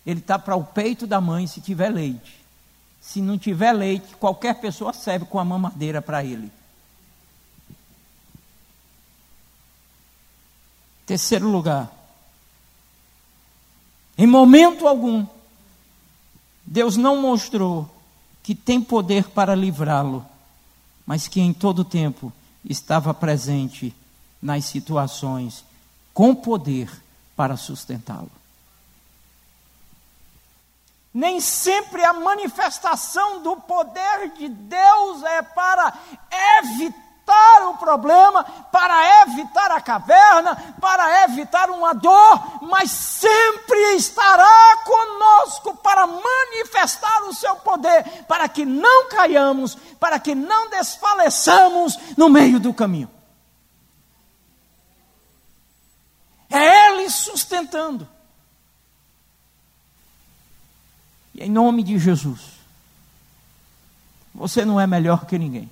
Ele 0.06 0.20
está 0.20 0.38
para 0.38 0.56
o 0.56 0.64
peito 0.64 1.08
da 1.08 1.22
mãe 1.22 1.48
se 1.48 1.62
tiver 1.62 1.90
leite. 1.90 2.42
Se 3.00 3.22
não 3.22 3.38
tiver 3.38 3.72
leite, 3.72 4.16
qualquer 4.18 4.60
pessoa 4.60 4.94
serve 4.94 5.26
com 5.26 5.40
a 5.40 5.46
mamadeira 5.46 6.02
para 6.02 6.24
ele. 6.24 6.52
Terceiro 11.06 11.50
lugar. 11.50 11.92
Em 14.18 14.28
momento 14.28 14.88
algum, 14.88 15.26
Deus 16.66 16.98
não 16.98 17.22
mostrou 17.22 17.90
que 18.44 18.54
tem 18.54 18.82
poder 18.82 19.30
para 19.30 19.56
livrá-lo, 19.56 20.26
mas 21.06 21.28
que 21.28 21.42
em 21.42 21.54
todo 21.54 21.84
tempo 21.84 22.32
estava 22.64 23.14
presente 23.14 23.96
nas 24.42 24.66
situações 24.66 25.64
com 26.14 26.36
poder 26.36 26.90
para 27.36 27.58
sustentá-lo. 27.58 28.32
Nem 31.14 31.42
sempre 31.42 32.04
a 32.06 32.14
manifestação 32.14 33.42
do 33.42 33.58
poder 33.58 34.32
de 34.38 34.48
Deus 34.48 35.24
é 35.24 35.42
para 35.42 35.94
evitar 36.60 37.68
o 37.68 37.78
problema, 37.78 38.44
para 38.72 39.24
evitar 39.24 39.72
a 39.72 39.82
caverna, 39.82 40.76
para 40.80 41.24
evitar 41.26 41.70
uma 41.70 41.94
dor, 41.94 42.62
mas 42.62 42.90
sempre 42.92 43.96
estará 43.96 44.78
conosco 44.86 45.76
para 45.78 46.08
manifestar 46.08 47.24
o 47.24 47.34
seu 47.34 47.58
poder, 47.58 48.24
para 48.26 48.48
que 48.48 48.66
não 48.66 49.10
caiamos, 49.10 49.76
para 50.00 50.18
que 50.20 50.34
não 50.34 50.70
desfaleçamos 50.70 51.98
no 52.18 52.30
meio 52.30 52.60
do 52.60 52.74
caminho. 52.74 53.21
É 56.52 56.92
Ele 56.92 57.10
sustentando. 57.10 58.08
E 61.34 61.44
em 61.44 61.50
nome 61.50 61.82
de 61.82 61.98
Jesus, 61.98 62.42
você 64.36 64.66
não 64.66 64.80
é 64.80 64.86
melhor 64.86 65.26
que 65.26 65.40
ninguém. 65.40 65.72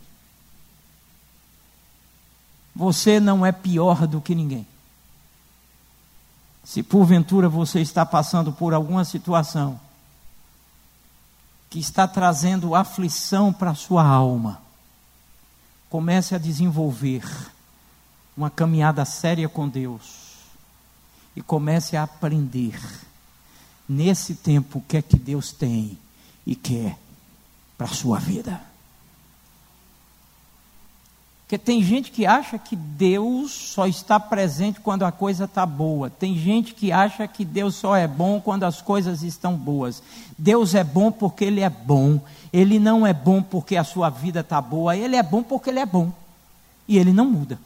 Você 2.73 3.19
não 3.19 3.45
é 3.45 3.51
pior 3.51 4.07
do 4.07 4.21
que 4.21 4.33
ninguém. 4.33 4.65
Se 6.63 6.81
porventura 6.81 7.49
você 7.49 7.81
está 7.81 8.05
passando 8.05 8.53
por 8.53 8.73
alguma 8.73 9.03
situação 9.03 9.79
que 11.69 11.79
está 11.79 12.07
trazendo 12.07 12.73
aflição 12.73 13.51
para 13.51 13.71
a 13.71 13.75
sua 13.75 14.05
alma, 14.05 14.61
comece 15.89 16.33
a 16.35 16.37
desenvolver 16.37 17.23
uma 18.37 18.49
caminhada 18.49 19.03
séria 19.03 19.49
com 19.49 19.67
Deus 19.67 20.28
e 21.39 21.41
comece 21.41 21.95
a 21.95 22.03
aprender 22.03 22.77
nesse 23.87 24.35
tempo 24.35 24.79
o 24.79 24.81
que 24.81 24.97
é 24.97 25.01
que 25.01 25.17
Deus 25.17 25.53
tem 25.53 25.97
e 26.45 26.53
quer 26.53 26.97
para 27.77 27.87
a 27.87 27.93
sua 27.93 28.19
vida. 28.19 28.59
Porque 31.43 31.57
tem 31.57 31.81
gente 31.81 32.11
que 32.11 32.25
acha 32.25 32.59
que 32.59 32.75
Deus 32.75 33.51
só 33.51 33.87
está 33.87 34.19
presente 34.19 34.81
quando 34.81 35.03
a 35.03 35.13
coisa 35.13 35.45
está 35.45 35.65
boa. 35.65 36.09
Tem 36.09 36.37
gente 36.37 36.73
que 36.73 36.91
acha 36.91 37.25
que 37.25 37.45
Deus 37.45 37.75
só 37.75 37.95
é 37.95 38.05
bom 38.05 38.41
quando 38.41 38.65
as 38.65 38.81
coisas 38.81 39.23
estão 39.23 39.55
boas. 39.55 40.03
Deus 40.37 40.75
é 40.75 40.83
bom 40.83 41.09
porque 41.09 41.45
Ele 41.45 41.61
é 41.61 41.69
bom. 41.69 42.19
Ele 42.51 42.79
não 42.79 43.07
é 43.07 43.13
bom 43.13 43.41
porque 43.41 43.77
a 43.77 43.85
sua 43.85 44.09
vida 44.09 44.41
está 44.41 44.61
boa. 44.61 44.95
Ele 44.95 45.15
é 45.15 45.23
bom 45.23 45.41
porque 45.41 45.69
Ele 45.69 45.79
é 45.79 45.85
bom. 45.85 46.11
E 46.85 46.97
Ele 46.97 47.13
não 47.13 47.25
muda. 47.25 47.57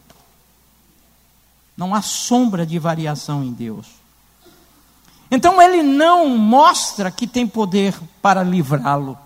Não 1.76 1.94
há 1.94 2.02
sombra 2.02 2.66
de 2.66 2.78
variação 2.78 3.44
em 3.44 3.52
Deus. 3.52 3.88
Então 5.30 5.62
ele 5.62 5.82
não 5.82 6.38
mostra 6.38 7.10
que 7.10 7.26
tem 7.26 7.48
poder 7.48 8.00
para 8.22 8.44
livrá-lo. 8.44 9.18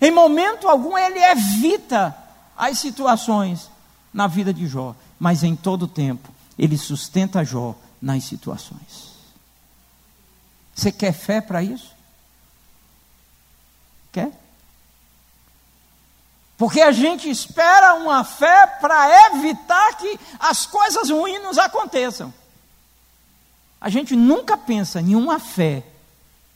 Em 0.00 0.10
momento 0.12 0.68
algum 0.68 0.96
ele 0.96 1.18
evita 1.18 2.16
as 2.56 2.78
situações 2.78 3.68
na 4.12 4.26
vida 4.26 4.54
de 4.54 4.66
Jó, 4.66 4.94
mas 5.18 5.42
em 5.42 5.56
todo 5.56 5.88
tempo 5.88 6.28
ele 6.58 6.78
sustenta 6.78 7.44
Jó 7.44 7.74
nas 8.00 8.24
situações. 8.24 9.08
Você 10.74 10.92
quer 10.92 11.12
fé 11.12 11.40
para 11.40 11.62
isso? 11.62 11.92
Quer? 14.12 14.30
Porque 16.58 16.80
a 16.80 16.90
gente 16.90 17.30
espera 17.30 17.94
uma 17.94 18.24
fé 18.24 18.66
para 18.66 19.30
evitar 19.30 19.96
que 19.96 20.18
as 20.40 20.66
coisas 20.66 21.08
ruins 21.08 21.40
nos 21.40 21.56
aconteçam. 21.56 22.34
A 23.80 23.88
gente 23.88 24.16
nunca 24.16 24.56
pensa 24.56 25.00
em 25.00 25.14
uma 25.14 25.38
fé 25.38 25.84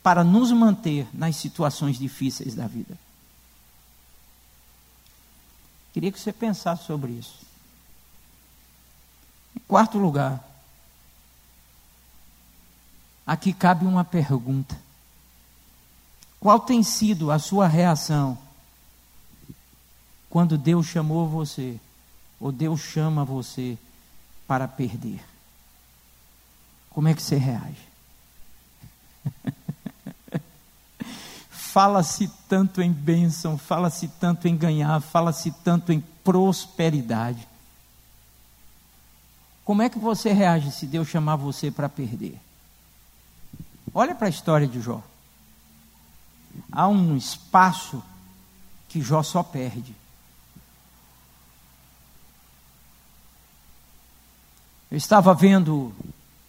para 0.03 0.21
nos 0.21 0.51
manter 0.51 1.07
nas 1.13 1.37
situações 1.37 1.97
difíceis 1.97 2.53
da 2.53 2.67
vida. 2.67 2.99
Queria 5.93 6.11
que 6.11 6.19
você 6.19 6.33
pensasse 6.33 6.83
sobre 6.83 7.13
isso. 7.13 7.39
Em 9.55 9.59
quarto 9.59 9.97
lugar, 9.97 10.43
aqui 13.25 13.53
cabe 13.53 13.85
uma 13.85 14.03
pergunta. 14.03 14.77
Qual 16.41 16.59
tem 16.59 16.83
sido 16.83 17.31
a 17.31 17.39
sua 17.39 17.67
reação 17.67 18.37
quando 20.33 20.57
Deus 20.57 20.87
chamou 20.87 21.29
você, 21.29 21.79
ou 22.39 22.51
Deus 22.51 22.81
chama 22.81 23.23
você 23.23 23.77
para 24.47 24.67
perder? 24.67 25.23
como 26.89 27.07
é 27.07 27.13
que 27.13 27.21
você 27.21 27.37
reage? 27.37 27.87
fala-se 31.51 32.27
tanto 32.49 32.81
em 32.81 32.91
bênção, 32.91 33.59
fala-se 33.59 34.07
tanto 34.07 34.47
em 34.47 34.57
ganhar, 34.57 34.99
fala-se 35.01 35.51
tanto 35.63 35.93
em 35.93 35.99
prosperidade. 36.23 37.47
Como 39.63 39.83
é 39.83 39.89
que 39.89 39.99
você 39.99 40.33
reage 40.33 40.71
se 40.71 40.87
Deus 40.87 41.07
chamar 41.09 41.35
você 41.35 41.69
para 41.69 41.87
perder? 41.87 42.41
Olha 43.93 44.15
para 44.15 44.25
a 44.25 44.31
história 44.31 44.65
de 44.65 44.81
Jó. 44.81 45.03
Há 46.71 46.87
um 46.87 47.15
espaço 47.15 48.03
que 48.89 48.99
Jó 48.99 49.21
só 49.21 49.43
perde. 49.43 50.01
Eu 54.93 54.97
estava 54.97 55.33
vendo 55.33 55.91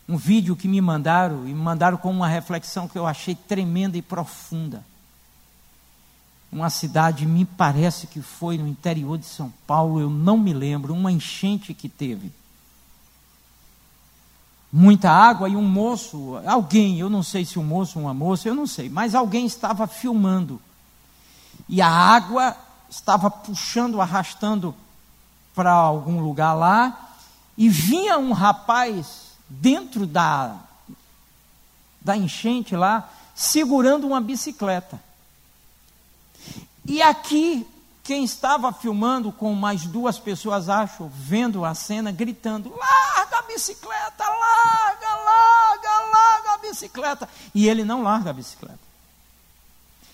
um 0.07 0.19
vídeo 0.19 0.55
que 0.55 0.69
me 0.69 0.79
mandaram, 0.79 1.47
e 1.47 1.49
me 1.49 1.55
mandaram 1.55 1.97
com 1.97 2.11
uma 2.11 2.29
reflexão 2.29 2.87
que 2.87 2.99
eu 2.99 3.07
achei 3.07 3.35
tremenda 3.35 3.97
e 3.97 4.03
profunda. 4.03 4.85
Uma 6.53 6.69
cidade, 6.69 7.25
me 7.25 7.47
parece 7.47 8.07
que 8.07 8.21
foi 8.21 8.59
no 8.59 8.69
interior 8.69 9.17
de 9.17 9.25
São 9.25 9.51
Paulo, 9.67 9.99
eu 9.99 10.11
não 10.11 10.37
me 10.37 10.53
lembro, 10.53 10.93
uma 10.93 11.11
enchente 11.11 11.73
que 11.73 11.89
teve. 11.89 12.31
Muita 14.71 15.11
água 15.11 15.49
e 15.49 15.57
um 15.57 15.67
moço, 15.67 16.39
alguém, 16.47 17.01
eu 17.01 17.09
não 17.09 17.23
sei 17.23 17.47
se 17.47 17.59
um 17.59 17.65
moço 17.65 17.99
ou 17.99 18.05
uma 18.05 18.13
moça, 18.13 18.47
eu 18.47 18.55
não 18.55 18.67
sei, 18.67 18.91
mas 18.91 19.15
alguém 19.15 19.47
estava 19.47 19.87
filmando. 19.87 20.61
E 21.67 21.81
a 21.81 21.89
água 21.89 22.55
estava 22.91 23.31
puxando, 23.31 24.03
arrastando 24.03 24.75
para 25.55 25.73
algum 25.73 26.21
lugar 26.21 26.53
lá, 26.53 27.04
e 27.57 27.69
vinha 27.69 28.19
um 28.19 28.33
rapaz 28.33 29.33
dentro 29.49 30.07
da, 30.07 30.57
da 32.01 32.17
enchente 32.17 32.75
lá, 32.75 33.09
segurando 33.35 34.07
uma 34.07 34.21
bicicleta. 34.21 35.01
E 36.87 37.01
aqui, 37.01 37.67
quem 38.03 38.25
estava 38.25 38.73
filmando 38.73 39.33
com 39.33 39.55
mais 39.55 39.85
duas 39.85 40.19
pessoas, 40.19 40.69
acho, 40.69 41.11
vendo 41.15 41.65
a 41.65 41.75
cena, 41.75 42.13
gritando: 42.13 42.75
larga 42.77 43.39
a 43.39 43.43
bicicleta, 43.43 44.25
larga, 44.25 45.17
larga, 45.17 45.91
larga 46.13 46.55
a 46.55 46.59
bicicleta. 46.59 47.29
E 47.55 47.69
ele 47.69 47.85
não 47.85 48.03
larga 48.03 48.31
a 48.31 48.33
bicicleta. 48.33 48.79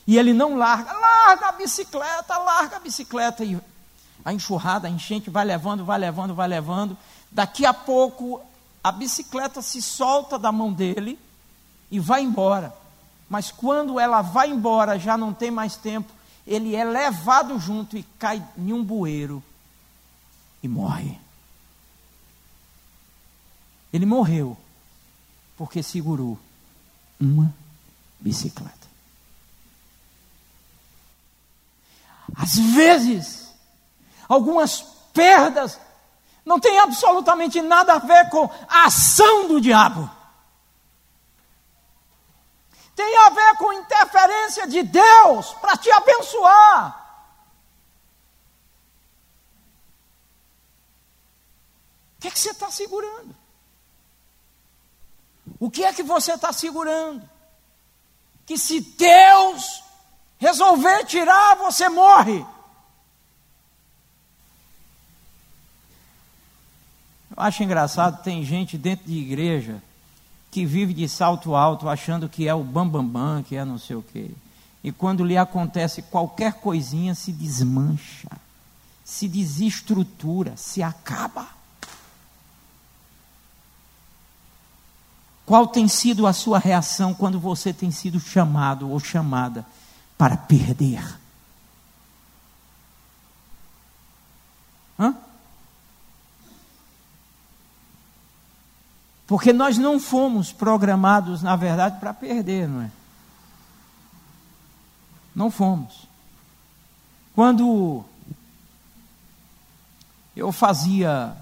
E 0.07 0.19
ele 0.19 0.33
não 0.33 0.57
larga, 0.57 0.93
larga 0.93 1.49
a 1.49 1.53
bicicleta, 1.53 2.39
larga 2.39 2.77
a 2.77 2.81
bicicleta. 2.81 3.45
E 3.45 3.61
a 4.25 4.33
enxurrada, 4.33 4.87
a 4.87 4.91
enchente 4.91 5.31
vai 5.31 5.45
levando, 5.45 5.85
vai 5.85 5.99
levando, 5.99 6.35
vai 6.35 6.49
levando. 6.49 6.97
Daqui 7.31 7.65
a 7.65 7.73
pouco 7.73 8.41
a 8.83 8.91
bicicleta 8.91 9.63
se 9.63 9.81
solta 9.81 10.39
da 10.39 10.51
mão 10.51 10.73
dele 10.73 11.19
e 11.91 12.01
vai 12.01 12.23
embora. 12.23 12.75
Mas 13.29 13.51
quando 13.51 14.01
ela 14.01 14.23
vai 14.23 14.51
embora, 14.51 14.99
já 14.99 15.17
não 15.17 15.33
tem 15.33 15.51
mais 15.51 15.77
tempo, 15.77 16.13
ele 16.47 16.75
é 16.75 16.85
levado 16.85 17.59
junto 17.59 17.97
e 17.97 18.03
cai 18.19 18.43
em 18.57 18.73
um 18.73 18.83
bueiro 18.83 19.43
e 20.63 20.69
morre. 20.69 21.19
Ele 23.93 24.07
morreu 24.07 24.57
porque 25.57 25.83
segurou 25.83 26.39
uma 27.21 27.55
bicicleta. 28.19 28.81
Às 32.35 32.57
vezes, 32.57 33.53
algumas 34.29 34.81
perdas, 35.13 35.79
não 36.45 36.59
tem 36.59 36.79
absolutamente 36.79 37.61
nada 37.61 37.95
a 37.95 37.99
ver 37.99 38.29
com 38.31 38.51
a 38.69 38.87
ação 38.87 39.49
do 39.49 39.61
diabo. 39.61 40.11
Tem 42.95 43.17
a 43.19 43.31
ver 43.31 43.57
com 43.57 43.73
interferência 43.73 44.67
de 44.67 44.83
Deus 44.83 45.53
para 45.55 45.77
te 45.77 45.91
abençoar. 45.91 46.99
O 52.17 52.21
que, 52.21 52.29
é 52.29 52.31
que 52.31 52.39
você 52.39 52.51
está 52.51 52.71
segurando? 52.71 53.37
O 55.59 55.71
que 55.71 55.85
é 55.85 55.93
que 55.93 56.03
você 56.03 56.35
está 56.35 56.53
segurando? 56.53 57.29
Que 58.45 58.59
se 58.59 58.81
Deus 58.81 59.83
resolver 60.39 61.05
tirar, 61.05 61.57
você 61.57 61.89
morre. 61.89 62.45
Acho 67.41 67.63
engraçado, 67.63 68.23
tem 68.23 68.45
gente 68.45 68.77
dentro 68.77 69.07
de 69.07 69.17
igreja 69.17 69.83
que 70.51 70.67
vive 70.67 70.93
de 70.93 71.09
salto 71.09 71.55
alto 71.55 71.89
achando 71.89 72.29
que 72.29 72.49
é 72.49 72.55
o 72.55 72.65
bambambam, 72.65 73.07
bam, 73.07 73.35
bam, 73.37 73.43
que 73.43 73.57
é 73.57 73.65
não 73.65 73.79
sei 73.79 73.97
o 73.97 74.03
quê. 74.03 74.31
E 74.83 74.91
quando 74.91 75.25
lhe 75.25 75.37
acontece 75.37 76.03
qualquer 76.03 76.55
coisinha, 76.55 77.15
se 77.15 77.31
desmancha, 77.33 78.29
se 79.05 79.29
desestrutura, 79.29 80.57
se 80.57 80.83
acaba. 80.83 81.47
Qual 85.45 85.67
tem 85.67 85.89
sido 85.89 86.27
a 86.27 86.33
sua 86.33 86.59
reação 86.59 87.13
quando 87.13 87.39
você 87.39 87.73
tem 87.73 87.91
sido 87.91 88.19
chamado 88.19 88.91
ou 88.91 88.99
chamada 88.99 89.67
para 90.17 90.37
perder? 90.37 91.19
Hã? 94.99 95.15
Porque 99.31 99.53
nós 99.53 99.79
não 99.79 100.01
fomos 100.01 100.53
programados, 100.53 101.41
na 101.41 101.55
verdade, 101.55 102.01
para 102.01 102.13
perder, 102.13 102.67
não 102.67 102.83
é? 102.83 102.91
Não 105.33 105.53
fomos. 105.53 106.09
Quando 107.33 108.05
eu 110.35 110.51
fazia 110.51 111.33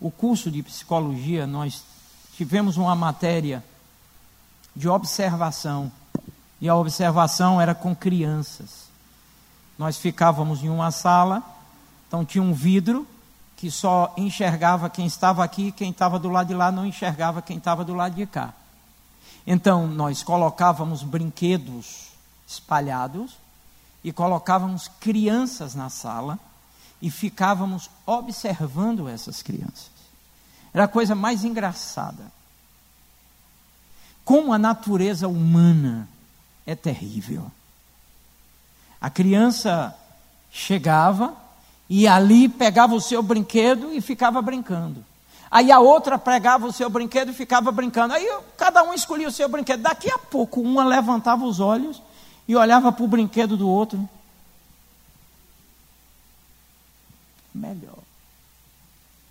o 0.00 0.10
curso 0.10 0.50
de 0.50 0.64
psicologia, 0.64 1.46
nós 1.46 1.84
tivemos 2.36 2.76
uma 2.76 2.96
matéria 2.96 3.64
de 4.74 4.88
observação. 4.88 5.92
E 6.60 6.68
a 6.68 6.74
observação 6.74 7.60
era 7.60 7.72
com 7.72 7.94
crianças. 7.94 8.88
Nós 9.78 9.96
ficávamos 9.96 10.64
em 10.64 10.68
uma 10.68 10.90
sala, 10.90 11.40
então 12.08 12.24
tinha 12.24 12.42
um 12.42 12.52
vidro 12.52 13.06
que 13.64 13.70
só 13.70 14.12
enxergava 14.18 14.90
quem 14.90 15.06
estava 15.06 15.42
aqui, 15.42 15.72
quem 15.72 15.90
estava 15.90 16.18
do 16.18 16.28
lado 16.28 16.48
de 16.48 16.52
lá 16.52 16.70
não 16.70 16.84
enxergava 16.84 17.40
quem 17.40 17.56
estava 17.56 17.82
do 17.82 17.94
lado 17.94 18.14
de 18.14 18.26
cá. 18.26 18.52
Então 19.46 19.86
nós 19.86 20.22
colocávamos 20.22 21.02
brinquedos 21.02 22.08
espalhados 22.46 23.38
e 24.04 24.12
colocávamos 24.12 24.88
crianças 25.00 25.74
na 25.74 25.88
sala 25.88 26.38
e 27.00 27.10
ficávamos 27.10 27.88
observando 28.04 29.08
essas 29.08 29.40
crianças. 29.40 29.90
Era 30.74 30.84
a 30.84 30.88
coisa 30.88 31.14
mais 31.14 31.42
engraçada. 31.42 32.30
Como 34.26 34.52
a 34.52 34.58
natureza 34.58 35.26
humana 35.26 36.06
é 36.66 36.74
terrível. 36.74 37.50
A 39.00 39.08
criança 39.08 39.96
chegava, 40.50 41.34
e 41.96 42.08
ali 42.08 42.48
pegava 42.48 42.92
o 42.92 43.00
seu 43.00 43.22
brinquedo 43.22 43.94
e 43.94 44.00
ficava 44.00 44.42
brincando. 44.42 45.04
Aí 45.48 45.70
a 45.70 45.78
outra 45.78 46.18
pegava 46.18 46.66
o 46.66 46.72
seu 46.72 46.90
brinquedo 46.90 47.30
e 47.30 47.32
ficava 47.32 47.70
brincando. 47.70 48.14
Aí 48.14 48.28
cada 48.56 48.82
um 48.82 48.92
escolhia 48.92 49.28
o 49.28 49.30
seu 49.30 49.48
brinquedo. 49.48 49.80
Daqui 49.80 50.10
a 50.10 50.18
pouco, 50.18 50.60
uma 50.60 50.84
levantava 50.84 51.44
os 51.44 51.60
olhos 51.60 52.02
e 52.48 52.56
olhava 52.56 52.90
para 52.90 53.04
o 53.04 53.06
brinquedo 53.06 53.56
do 53.56 53.68
outro. 53.68 54.08
Melhor. 57.54 58.02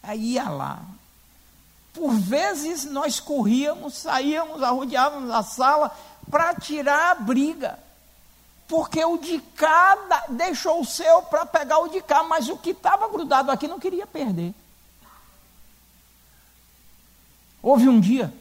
Aí 0.01 0.36
ia 0.36 0.47
lá. 0.47 0.84
Por 1.93 2.14
vezes 2.14 2.86
nós 2.86 3.20
corríamos, 3.20 3.95
saíamos, 3.95 4.64
arrodeávamos 4.64 5.30
a 5.32 5.43
sala 5.43 5.91
para 6.32 6.55
tirar 6.55 7.11
a 7.11 7.16
briga 7.16 7.78
porque 8.74 9.05
o 9.05 9.19
de 9.19 9.39
cá 9.55 9.95
deixou 10.30 10.82
o 10.82 10.86
seu 10.86 11.21
para 11.21 11.45
pegar 11.45 11.78
o 11.78 11.89
de 11.89 12.01
cá, 12.01 12.24
mas 12.24 12.49
o 12.49 12.57
que 12.57 12.71
estava 12.71 13.07
grudado 13.07 13.51
aqui 13.51 13.67
não 13.67 13.80
queria 13.80 14.07
perder. 14.07 14.51
Houve 17.61 17.88
um 17.88 17.99
dia 17.99 18.34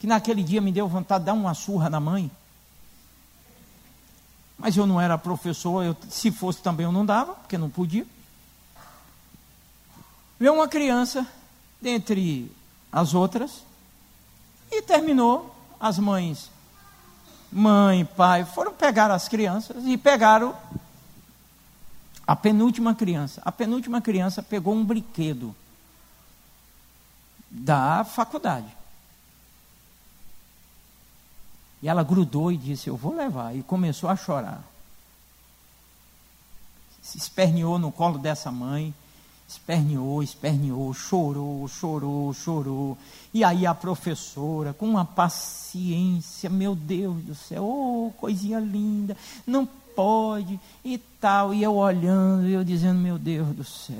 que 0.00 0.06
naquele 0.08 0.42
dia 0.42 0.60
me 0.60 0.72
deu 0.72 0.88
vontade 0.88 1.20
de 1.20 1.26
dar 1.26 1.34
uma 1.34 1.54
surra 1.54 1.88
na 1.88 2.00
mãe. 2.00 2.28
Mas 4.58 4.76
eu 4.76 4.84
não 4.84 5.00
era 5.00 5.16
professor, 5.16 5.84
eu, 5.84 5.96
se 6.10 6.32
fosse 6.32 6.60
também 6.60 6.86
eu 6.86 6.90
não 6.90 7.06
dava, 7.06 7.34
porque 7.34 7.56
não 7.56 7.70
podia. 7.70 8.04
Veio 10.40 10.54
uma 10.54 10.66
criança, 10.66 11.24
dentre 11.80 12.50
as 12.90 13.14
outras, 13.14 13.62
e 14.72 14.82
terminou. 14.82 15.54
As 15.78 16.00
mães 16.00 16.50
mãe, 17.56 18.04
pai, 18.04 18.44
foram 18.44 18.74
pegar 18.74 19.10
as 19.10 19.28
crianças 19.28 19.82
e 19.86 19.96
pegaram 19.96 20.54
a 22.26 22.36
penúltima 22.36 22.94
criança. 22.94 23.40
A 23.44 23.50
penúltima 23.50 24.02
criança 24.02 24.42
pegou 24.42 24.74
um 24.74 24.84
brinquedo 24.84 25.56
da 27.50 28.04
faculdade. 28.04 28.68
E 31.82 31.88
ela 31.88 32.02
grudou 32.02 32.52
e 32.52 32.58
disse: 32.58 32.88
Eu 32.88 32.96
vou 32.96 33.14
levar. 33.14 33.56
E 33.56 33.62
começou 33.62 34.10
a 34.10 34.16
chorar. 34.16 34.62
Se 37.00 37.16
esperneou 37.16 37.78
no 37.78 37.90
colo 37.90 38.18
dessa 38.18 38.50
mãe 38.50 38.94
esperneou, 39.48 40.22
esperneou, 40.22 40.92
chorou, 40.92 41.66
chorou, 41.68 42.32
chorou. 42.34 42.98
E 43.32 43.44
aí 43.44 43.66
a 43.66 43.74
professora, 43.74 44.72
com 44.72 44.86
uma 44.86 45.04
paciência, 45.04 46.50
meu 46.50 46.74
Deus 46.74 47.22
do 47.22 47.34
céu, 47.34 47.64
oh, 47.64 48.12
coisinha 48.18 48.58
linda, 48.58 49.16
não 49.46 49.66
pode 49.66 50.58
e 50.84 50.98
tal. 50.98 51.54
E 51.54 51.62
eu 51.62 51.74
olhando, 51.76 52.48
e 52.48 52.52
eu 52.52 52.64
dizendo, 52.64 52.98
meu 52.98 53.18
Deus 53.18 53.48
do 53.54 53.64
céu. 53.64 53.96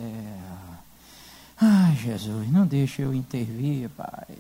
Ai, 1.59 1.95
Jesus, 1.97 2.51
não 2.51 2.67
deixa 2.67 3.03
eu 3.03 3.15
intervir, 3.15 3.89
pai. 3.91 4.37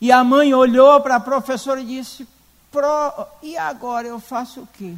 E 0.00 0.10
a 0.10 0.24
mãe 0.24 0.52
olhou 0.52 1.00
para 1.00 1.16
a 1.16 1.20
professora 1.20 1.80
e 1.80 1.86
disse: 1.86 2.26
Pro, 2.70 3.26
e 3.42 3.56
agora 3.56 4.08
eu 4.08 4.18
faço 4.18 4.62
o 4.62 4.66
quê? 4.66 4.94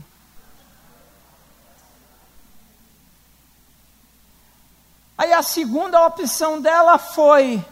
A 5.34 5.42
segunda 5.42 6.06
opção 6.06 6.60
dela 6.60 6.98
foi: 6.98 7.64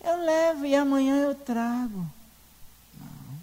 eu 0.00 0.24
levo 0.24 0.66
e 0.66 0.74
amanhã 0.74 1.16
eu 1.16 1.34
trago. 1.34 2.06
Não, 2.98 3.38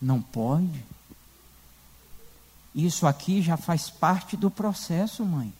não 0.00 0.22
pode. 0.22 0.84
Isso 2.74 3.06
aqui 3.06 3.42
já 3.42 3.56
faz 3.56 3.90
parte 3.90 4.36
do 4.36 4.50
processo, 4.50 5.24
mãe. 5.24 5.52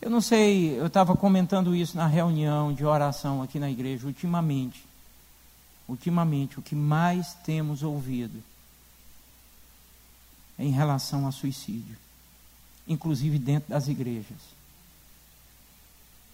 Eu 0.00 0.10
não 0.10 0.20
sei, 0.20 0.78
eu 0.78 0.86
estava 0.86 1.16
comentando 1.16 1.74
isso 1.74 1.96
na 1.96 2.06
reunião 2.06 2.74
de 2.74 2.84
oração 2.84 3.42
aqui 3.42 3.58
na 3.58 3.70
igreja 3.70 4.06
ultimamente. 4.06 4.84
Ultimamente, 5.88 6.58
o 6.58 6.62
que 6.62 6.74
mais 6.74 7.34
temos 7.44 7.82
ouvido 7.82 8.42
em 10.58 10.70
relação 10.70 11.26
a 11.26 11.32
suicídio, 11.32 11.96
inclusive 12.86 13.38
dentro 13.38 13.70
das 13.70 13.88
igrejas. 13.88 14.54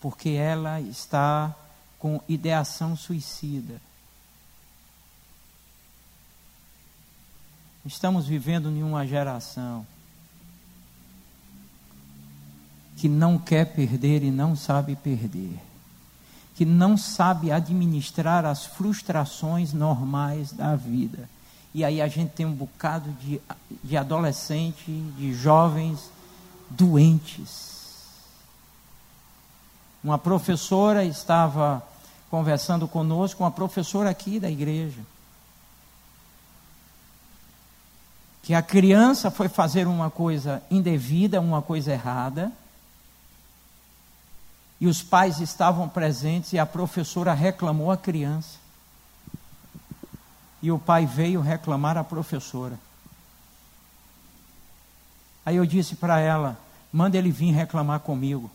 porque 0.00 0.30
ela 0.30 0.80
está 0.80 1.54
com 1.98 2.22
ideação 2.26 2.96
suicida. 2.96 3.80
Estamos 7.84 8.26
vivendo 8.26 8.68
em 8.68 8.82
uma 8.82 9.06
geração 9.06 9.86
que 12.96 13.08
não 13.08 13.38
quer 13.38 13.64
perder 13.74 14.22
e 14.22 14.30
não 14.30 14.54
sabe 14.54 14.94
perder. 14.96 15.58
que 16.60 16.64
não 16.66 16.94
sabe 16.94 17.50
administrar 17.50 18.44
as 18.44 18.66
frustrações 18.66 19.72
normais 19.72 20.52
da 20.52 20.76
vida. 20.76 21.26
E 21.72 21.82
aí 21.82 22.02
a 22.02 22.06
gente 22.06 22.32
tem 22.32 22.44
um 22.44 22.52
bocado 22.52 23.10
de, 23.12 23.40
de 23.82 23.96
adolescente, 23.96 24.84
de 25.16 25.32
jovens 25.32 26.10
doentes. 26.68 28.04
Uma 30.04 30.18
professora 30.18 31.02
estava 31.02 31.82
conversando 32.30 32.86
conosco, 32.86 33.42
uma 33.42 33.50
professora 33.50 34.10
aqui 34.10 34.38
da 34.38 34.50
igreja. 34.50 35.00
Que 38.50 38.54
a 38.56 38.62
criança 38.62 39.30
foi 39.30 39.48
fazer 39.48 39.86
uma 39.86 40.10
coisa 40.10 40.60
indevida, 40.68 41.40
uma 41.40 41.62
coisa 41.62 41.92
errada, 41.92 42.50
e 44.80 44.88
os 44.88 45.04
pais 45.04 45.38
estavam 45.38 45.88
presentes 45.88 46.52
e 46.52 46.58
a 46.58 46.66
professora 46.66 47.32
reclamou 47.32 47.92
a 47.92 47.96
criança. 47.96 48.58
E 50.60 50.68
o 50.68 50.80
pai 50.80 51.06
veio 51.06 51.40
reclamar 51.40 51.96
a 51.96 52.02
professora. 52.02 52.76
Aí 55.46 55.54
eu 55.54 55.64
disse 55.64 55.94
para 55.94 56.18
ela: 56.18 56.58
manda 56.92 57.16
ele 57.16 57.30
vir 57.30 57.52
reclamar 57.52 58.00
comigo. 58.00 58.50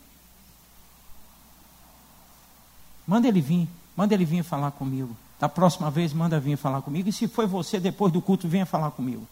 Manda 3.06 3.26
ele 3.26 3.40
vir, 3.40 3.66
manda 3.96 4.12
ele 4.12 4.26
vir 4.26 4.42
falar 4.42 4.72
comigo. 4.72 5.16
Da 5.40 5.48
próxima 5.48 5.90
vez, 5.90 6.12
manda 6.12 6.38
vir 6.38 6.58
falar 6.58 6.82
comigo. 6.82 7.08
E 7.08 7.12
se 7.14 7.26
foi 7.26 7.46
você, 7.46 7.80
depois 7.80 8.12
do 8.12 8.20
culto, 8.20 8.46
venha 8.46 8.66
falar 8.66 8.90
comigo. 8.90 9.26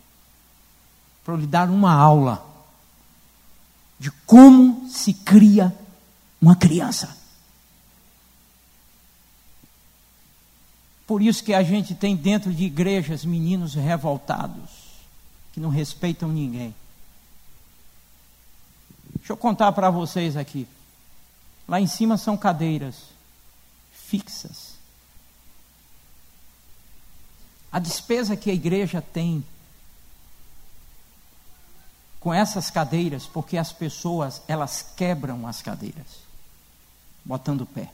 Para 1.24 1.36
lhe 1.36 1.46
dar 1.46 1.70
uma 1.70 1.92
aula 1.92 2.46
de 3.98 4.10
como 4.26 4.88
se 4.90 5.14
cria 5.14 5.74
uma 6.40 6.54
criança. 6.54 7.16
Por 11.06 11.22
isso 11.22 11.44
que 11.44 11.54
a 11.54 11.62
gente 11.62 11.94
tem 11.94 12.16
dentro 12.16 12.52
de 12.52 12.64
igrejas 12.64 13.24
meninos 13.24 13.74
revoltados, 13.74 14.70
que 15.52 15.60
não 15.60 15.68
respeitam 15.68 16.28
ninguém. 16.28 16.74
Deixa 19.16 19.32
eu 19.32 19.36
contar 19.36 19.72
para 19.72 19.90
vocês 19.90 20.36
aqui. 20.36 20.66
Lá 21.66 21.80
em 21.80 21.86
cima 21.86 22.16
são 22.18 22.36
cadeiras 22.36 22.96
fixas. 23.92 24.74
A 27.72 27.78
despesa 27.78 28.36
que 28.36 28.50
a 28.50 28.54
igreja 28.54 29.02
tem 29.02 29.44
com 32.24 32.32
essas 32.32 32.70
cadeiras, 32.70 33.26
porque 33.26 33.58
as 33.58 33.70
pessoas, 33.70 34.40
elas 34.48 34.86
quebram 34.96 35.46
as 35.46 35.60
cadeiras, 35.60 36.24
botando 37.22 37.60
o 37.60 37.66
pé. 37.66 37.90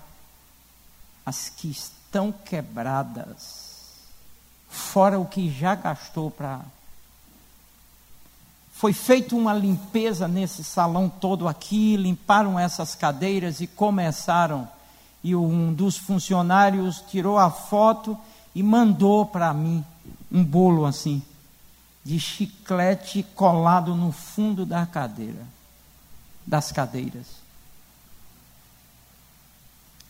as 1.26 1.50
que 1.50 1.68
estão 1.68 2.32
quebradas, 2.32 3.92
fora 4.70 5.20
o 5.20 5.26
que 5.26 5.50
já 5.50 5.74
gastou 5.74 6.30
para. 6.30 6.62
Foi 8.72 8.94
feita 8.94 9.36
uma 9.36 9.52
limpeza 9.52 10.26
nesse 10.26 10.64
salão 10.64 11.10
todo 11.10 11.46
aqui, 11.46 11.94
limparam 11.94 12.58
essas 12.58 12.94
cadeiras 12.94 13.60
e 13.60 13.66
começaram. 13.66 14.77
E 15.22 15.34
um 15.34 15.72
dos 15.72 15.96
funcionários 15.96 17.02
tirou 17.08 17.38
a 17.38 17.50
foto 17.50 18.16
e 18.54 18.62
mandou 18.62 19.26
para 19.26 19.52
mim 19.52 19.84
um 20.30 20.44
bolo 20.44 20.84
assim 20.86 21.22
de 22.04 22.18
chiclete 22.18 23.22
colado 23.34 23.94
no 23.94 24.10
fundo 24.10 24.64
da 24.64 24.86
cadeira, 24.86 25.44
das 26.46 26.72
cadeiras. 26.72 27.26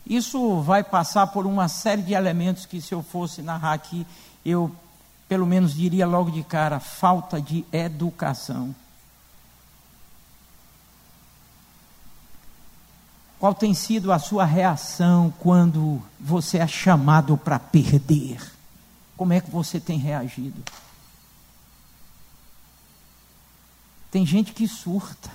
Isso 0.06 0.60
vai 0.62 0.84
passar 0.84 1.26
por 1.26 1.44
uma 1.44 1.68
série 1.68 2.02
de 2.02 2.14
elementos 2.14 2.64
que, 2.64 2.80
se 2.80 2.94
eu 2.94 3.02
fosse 3.02 3.42
narrar 3.42 3.74
aqui, 3.74 4.06
eu 4.44 4.74
pelo 5.28 5.46
menos 5.46 5.74
diria 5.74 6.06
logo 6.06 6.30
de 6.30 6.42
cara: 6.42 6.80
falta 6.80 7.40
de 7.40 7.64
educação. 7.72 8.74
Qual 13.38 13.54
tem 13.54 13.72
sido 13.72 14.12
a 14.12 14.18
sua 14.18 14.44
reação 14.44 15.32
quando 15.38 16.02
você 16.18 16.58
é 16.58 16.66
chamado 16.66 17.36
para 17.36 17.58
perder? 17.58 18.40
Como 19.16 19.32
é 19.32 19.40
que 19.40 19.50
você 19.50 19.78
tem 19.78 19.98
reagido? 19.98 20.62
Tem 24.10 24.26
gente 24.26 24.52
que 24.52 24.66
surta. 24.66 25.30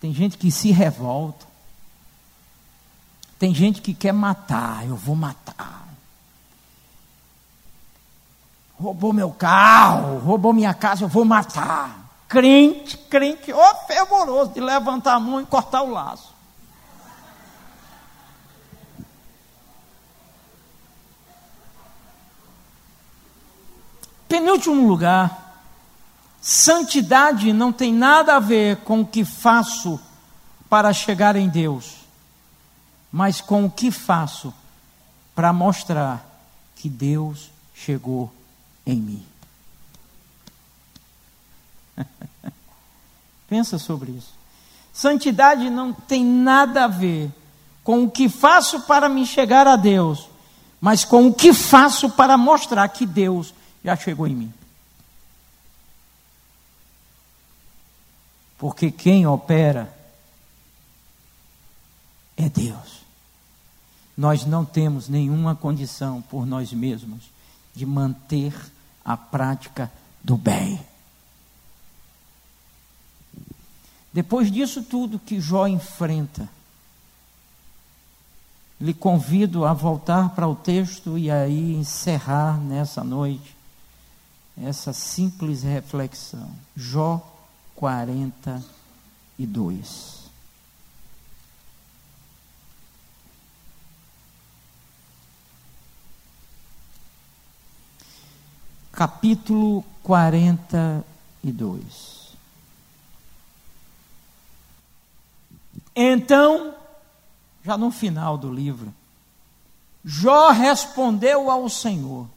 Tem 0.00 0.12
gente 0.14 0.36
que 0.38 0.50
se 0.50 0.70
revolta. 0.70 1.46
Tem 3.38 3.52
gente 3.52 3.80
que 3.80 3.92
quer 3.92 4.12
matar, 4.12 4.86
eu 4.86 4.94
vou 4.94 5.16
matar. 5.16 5.88
Roubou 8.78 9.12
meu 9.12 9.30
carro, 9.30 10.18
roubou 10.18 10.52
minha 10.52 10.74
casa, 10.74 11.04
eu 11.04 11.08
vou 11.08 11.24
matar. 11.24 12.01
Crente, 12.32 12.96
crente, 13.10 13.52
ô 13.52 13.74
fervoroso 13.86 14.54
de 14.54 14.60
levantar 14.62 15.16
a 15.16 15.20
mão 15.20 15.38
e 15.38 15.44
cortar 15.44 15.82
o 15.82 15.90
laço. 15.90 16.32
Penúltimo 24.26 24.88
lugar, 24.88 25.60
Santidade 26.40 27.52
não 27.52 27.70
tem 27.70 27.92
nada 27.92 28.36
a 28.36 28.40
ver 28.40 28.78
com 28.78 29.02
o 29.02 29.06
que 29.06 29.26
faço 29.26 30.00
para 30.70 30.90
chegar 30.94 31.36
em 31.36 31.50
Deus, 31.50 31.96
mas 33.12 33.42
com 33.42 33.66
o 33.66 33.70
que 33.70 33.90
faço 33.90 34.54
para 35.34 35.52
mostrar 35.52 36.24
que 36.76 36.88
Deus 36.88 37.50
chegou 37.74 38.32
em 38.86 38.96
mim. 38.96 39.31
Pensa 43.48 43.78
sobre 43.78 44.12
isso. 44.12 44.32
Santidade 44.92 45.70
não 45.70 45.92
tem 45.92 46.24
nada 46.24 46.84
a 46.84 46.88
ver 46.88 47.30
com 47.82 48.04
o 48.04 48.10
que 48.10 48.28
faço 48.28 48.82
para 48.82 49.08
me 49.08 49.26
chegar 49.26 49.66
a 49.66 49.76
Deus, 49.76 50.28
mas 50.80 51.04
com 51.04 51.26
o 51.26 51.34
que 51.34 51.52
faço 51.52 52.10
para 52.10 52.36
mostrar 52.36 52.88
que 52.88 53.06
Deus 53.06 53.54
já 53.84 53.96
chegou 53.96 54.26
em 54.26 54.34
mim. 54.34 54.54
Porque 58.58 58.90
quem 58.90 59.26
opera 59.26 59.92
é 62.36 62.48
Deus. 62.48 63.02
Nós 64.16 64.44
não 64.44 64.64
temos 64.64 65.08
nenhuma 65.08 65.56
condição 65.56 66.22
por 66.22 66.46
nós 66.46 66.72
mesmos 66.72 67.24
de 67.74 67.84
manter 67.84 68.54
a 69.04 69.16
prática 69.16 69.90
do 70.22 70.36
bem. 70.36 70.78
Depois 74.12 74.50
disso 74.50 74.82
tudo 74.82 75.18
que 75.18 75.40
Jó 75.40 75.66
enfrenta, 75.66 76.46
lhe 78.80 78.92
convido 78.92 79.64
a 79.64 79.72
voltar 79.72 80.30
para 80.30 80.48
o 80.48 80.56
texto 80.56 81.16
e 81.16 81.30
aí 81.30 81.74
encerrar 81.74 82.58
nessa 82.58 83.04
noite 83.04 83.54
essa 84.60 84.92
simples 84.92 85.62
reflexão. 85.62 86.50
Jó 86.76 87.24
42. 87.76 90.20
Capítulo 98.92 99.84
42. 100.02 102.21
Então, 105.94 106.74
já 107.62 107.76
no 107.76 107.90
final 107.90 108.38
do 108.38 108.52
livro, 108.52 108.94
Jó 110.04 110.50
respondeu 110.50 111.50
ao 111.50 111.68
Senhor: 111.68 112.28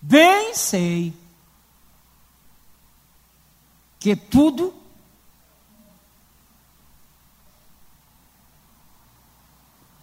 Bem 0.00 0.54
sei 0.54 1.12
que 3.98 4.16
tudo 4.16 4.72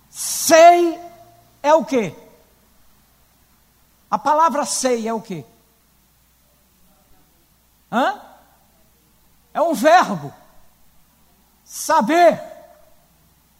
sei 0.10 1.00
é 1.64 1.74
o 1.74 1.84
que? 1.84 2.14
A 4.10 4.20
palavra 4.20 4.66
sei 4.66 5.08
é 5.08 5.14
o 5.14 5.22
que? 5.22 5.44
Hã? 7.92 8.22
É 9.54 9.62
um 9.62 9.74
verbo. 9.74 10.32
Saber. 11.78 12.42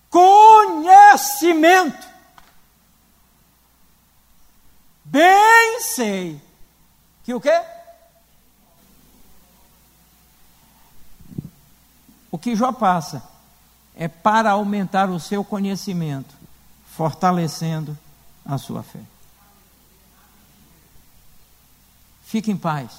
Conhecimento. 0.10 2.08
Bem 5.06 5.82
sei 5.82 6.42
que 7.24 7.32
o 7.36 7.40
quê? 7.40 7.62
O 12.32 12.40
que 12.40 12.56
Jó 12.56 12.72
passa 12.72 13.22
é 13.96 14.08
para 14.08 14.50
aumentar 14.52 15.12
o 15.12 15.20
seu 15.20 15.44
conhecimento, 15.44 16.34
fortalecendo 16.96 17.96
a 18.44 18.58
sua 18.58 18.82
fé. 18.82 19.02
Fique 22.24 22.50
em 22.50 22.58
paz, 22.58 22.92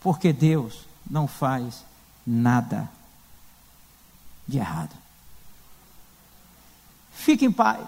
porque 0.00 0.34
Deus 0.34 0.84
não 1.10 1.26
faz 1.26 1.82
nada 2.26 2.97
de 4.48 4.58
errado. 4.58 4.96
Fique 7.12 7.44
em 7.44 7.52
paz. 7.52 7.86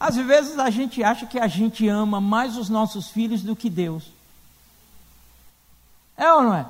Às 0.00 0.16
vezes 0.16 0.58
a 0.58 0.70
gente 0.70 1.04
acha 1.04 1.26
que 1.26 1.38
a 1.38 1.46
gente 1.46 1.86
ama 1.86 2.20
mais 2.20 2.56
os 2.56 2.68
nossos 2.68 3.08
filhos 3.08 3.42
do 3.42 3.54
que 3.54 3.68
Deus. 3.68 4.04
É 6.16 6.32
ou 6.32 6.42
não 6.42 6.54
é? 6.54 6.66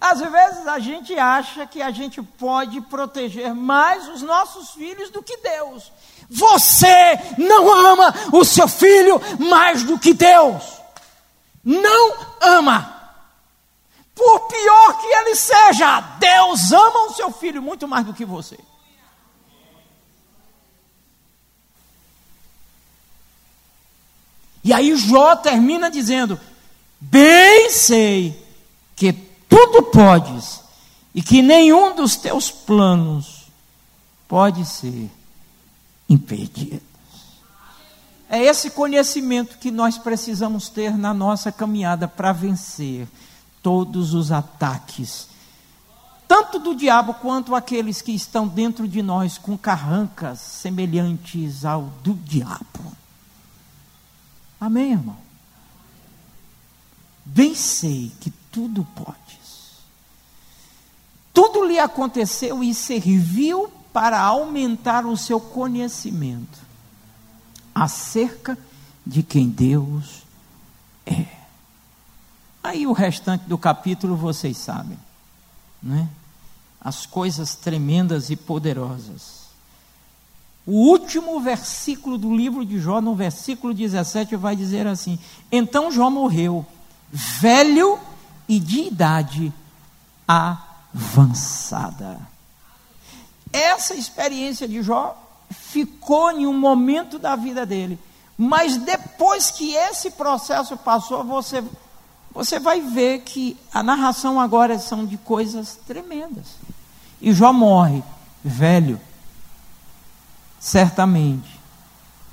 Às 0.00 0.20
vezes 0.20 0.66
a 0.68 0.78
gente 0.78 1.18
acha 1.18 1.66
que 1.66 1.82
a 1.82 1.90
gente 1.90 2.22
pode 2.22 2.80
proteger 2.82 3.54
mais 3.54 4.08
os 4.08 4.22
nossos 4.22 4.70
filhos 4.70 5.10
do 5.10 5.22
que 5.22 5.36
Deus. 5.38 5.90
Você 6.28 7.18
não 7.36 7.68
ama 7.92 8.14
o 8.32 8.44
seu 8.44 8.68
filho 8.68 9.20
mais 9.38 9.82
do 9.82 9.98
que 9.98 10.14
Deus. 10.14 10.62
Não 11.64 12.14
ama. 12.40 12.99
Por 14.20 14.40
pior 14.48 15.00
que 15.00 15.06
ele 15.06 15.34
seja, 15.34 15.98
Deus 16.18 16.72
ama 16.72 17.06
o 17.06 17.14
seu 17.14 17.32
filho 17.32 17.62
muito 17.62 17.88
mais 17.88 18.04
do 18.04 18.12
que 18.12 18.22
você. 18.22 18.58
E 24.62 24.74
aí 24.74 24.94
Jó 24.94 25.36
termina 25.36 25.90
dizendo: 25.90 26.38
Bem 27.00 27.70
sei 27.70 28.46
que 28.94 29.10
tudo 29.48 29.84
podes 29.84 30.60
e 31.14 31.22
que 31.22 31.40
nenhum 31.40 31.94
dos 31.94 32.14
teus 32.14 32.50
planos 32.50 33.46
pode 34.28 34.66
ser 34.66 35.10
impedido. 36.10 36.82
É 38.28 38.42
esse 38.42 38.72
conhecimento 38.72 39.56
que 39.56 39.70
nós 39.70 39.96
precisamos 39.96 40.68
ter 40.68 40.94
na 40.98 41.14
nossa 41.14 41.50
caminhada 41.50 42.06
para 42.06 42.32
vencer 42.32 43.08
todos 43.62 44.14
os 44.14 44.32
ataques, 44.32 45.28
tanto 46.26 46.58
do 46.58 46.74
diabo 46.74 47.14
quanto 47.14 47.54
aqueles 47.54 48.00
que 48.00 48.12
estão 48.12 48.46
dentro 48.46 48.86
de 48.86 49.02
nós 49.02 49.36
com 49.36 49.58
carrancas 49.58 50.38
semelhantes 50.38 51.64
ao 51.64 51.82
do 52.02 52.14
diabo. 52.14 52.96
Amém, 54.60 54.92
irmão? 54.92 55.16
Bem 57.24 57.54
sei 57.54 58.12
que 58.20 58.30
tudo 58.50 58.84
podes. 58.94 59.80
Tudo 61.32 61.64
lhe 61.64 61.78
aconteceu 61.78 62.62
e 62.62 62.74
serviu 62.74 63.72
para 63.92 64.20
aumentar 64.20 65.06
o 65.06 65.16
seu 65.16 65.40
conhecimento 65.40 66.58
acerca 67.74 68.58
de 69.06 69.22
quem 69.22 69.48
Deus 69.48 70.22
é. 71.06 71.39
Aí 72.62 72.86
o 72.86 72.92
restante 72.92 73.44
do 73.44 73.56
capítulo 73.56 74.16
vocês 74.16 74.56
sabem, 74.56 74.98
né? 75.82 76.08
As 76.80 77.06
coisas 77.06 77.54
tremendas 77.54 78.30
e 78.30 78.36
poderosas. 78.36 79.40
O 80.66 80.72
último 80.90 81.40
versículo 81.40 82.18
do 82.18 82.34
livro 82.34 82.64
de 82.64 82.78
Jó, 82.78 83.00
no 83.00 83.14
versículo 83.14 83.72
17, 83.72 84.36
vai 84.36 84.54
dizer 84.54 84.86
assim: 84.86 85.18
Então 85.50 85.90
Jó 85.90 86.10
morreu, 86.10 86.64
velho 87.10 87.98
e 88.48 88.60
de 88.60 88.80
idade 88.82 89.52
avançada. 90.26 92.20
Essa 93.52 93.94
experiência 93.94 94.68
de 94.68 94.82
Jó 94.82 95.16
ficou 95.50 96.30
em 96.30 96.46
um 96.46 96.56
momento 96.56 97.18
da 97.18 97.34
vida 97.34 97.66
dele, 97.66 97.98
mas 98.36 98.76
depois 98.76 99.50
que 99.50 99.74
esse 99.74 100.12
processo 100.12 100.76
passou, 100.76 101.24
você, 101.24 101.64
você 102.32 102.60
vai 102.60 102.80
ver 102.80 103.22
que 103.22 103.56
a 103.72 103.82
narração 103.82 104.40
agora 104.40 104.78
são 104.78 105.04
de 105.04 105.16
coisas 105.16 105.76
tremendas. 105.86 106.56
E 107.20 107.32
Jó 107.32 107.52
morre, 107.52 108.02
velho, 108.42 109.00
certamente, 110.58 111.58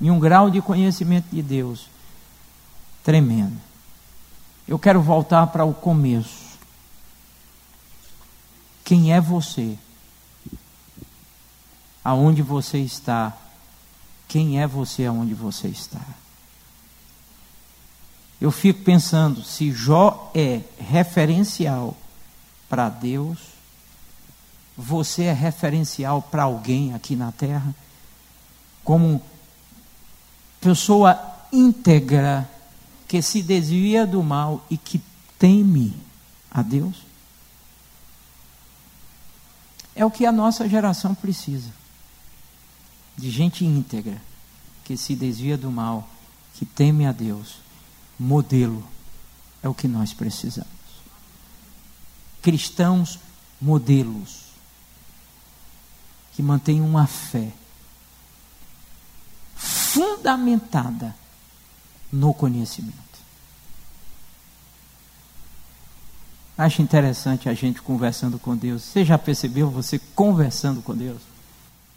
em 0.00 0.10
um 0.10 0.18
grau 0.18 0.50
de 0.50 0.62
conhecimento 0.62 1.26
de 1.30 1.42
Deus 1.42 1.88
tremendo. 3.02 3.56
Eu 4.66 4.78
quero 4.78 5.00
voltar 5.00 5.46
para 5.48 5.64
o 5.64 5.74
começo. 5.74 6.48
Quem 8.84 9.12
é 9.12 9.20
você? 9.20 9.76
Aonde 12.04 12.42
você 12.42 12.78
está? 12.78 13.36
Quem 14.28 14.60
é 14.60 14.66
você 14.66 15.06
aonde 15.06 15.34
você 15.34 15.68
está? 15.68 16.00
Eu 18.40 18.50
fico 18.50 18.82
pensando 18.82 19.42
se 19.42 19.72
Jó 19.72 20.30
é 20.34 20.60
referencial 20.78 21.96
para 22.68 22.88
Deus, 22.88 23.38
você 24.76 25.24
é 25.24 25.32
referencial 25.32 26.22
para 26.22 26.44
alguém 26.44 26.94
aqui 26.94 27.16
na 27.16 27.32
terra? 27.32 27.74
como 28.88 29.20
pessoa 30.62 31.20
íntegra 31.52 32.50
que 33.06 33.20
se 33.20 33.42
desvia 33.42 34.06
do 34.06 34.22
mal 34.22 34.64
e 34.70 34.78
que 34.78 34.98
teme 35.38 35.94
a 36.50 36.62
Deus? 36.62 36.96
É 39.94 40.06
o 40.06 40.10
que 40.10 40.24
a 40.24 40.32
nossa 40.32 40.66
geração 40.66 41.14
precisa. 41.14 41.70
De 43.14 43.30
gente 43.30 43.62
íntegra, 43.62 44.16
que 44.84 44.96
se 44.96 45.14
desvia 45.14 45.58
do 45.58 45.70
mal, 45.70 46.08
que 46.54 46.64
teme 46.64 47.04
a 47.04 47.12
Deus. 47.12 47.56
Modelo 48.18 48.84
é 49.62 49.68
o 49.68 49.74
que 49.74 49.86
nós 49.86 50.12
precisamos. 50.12 50.68
Cristãos 52.42 53.18
modelos 53.60 54.48
que 56.34 56.42
mantêm 56.42 56.80
uma 56.80 57.06
fé 57.06 57.52
fundamentada 59.56 61.14
no 62.12 62.32
conhecimento. 62.32 62.96
Acho 66.56 66.82
interessante 66.82 67.48
a 67.48 67.54
gente 67.54 67.80
conversando 67.80 68.38
com 68.38 68.56
Deus. 68.56 68.82
Você 68.82 69.04
já 69.04 69.16
percebeu 69.16 69.70
você 69.70 69.98
conversando 70.14 70.82
com 70.82 70.96
Deus? 70.96 71.20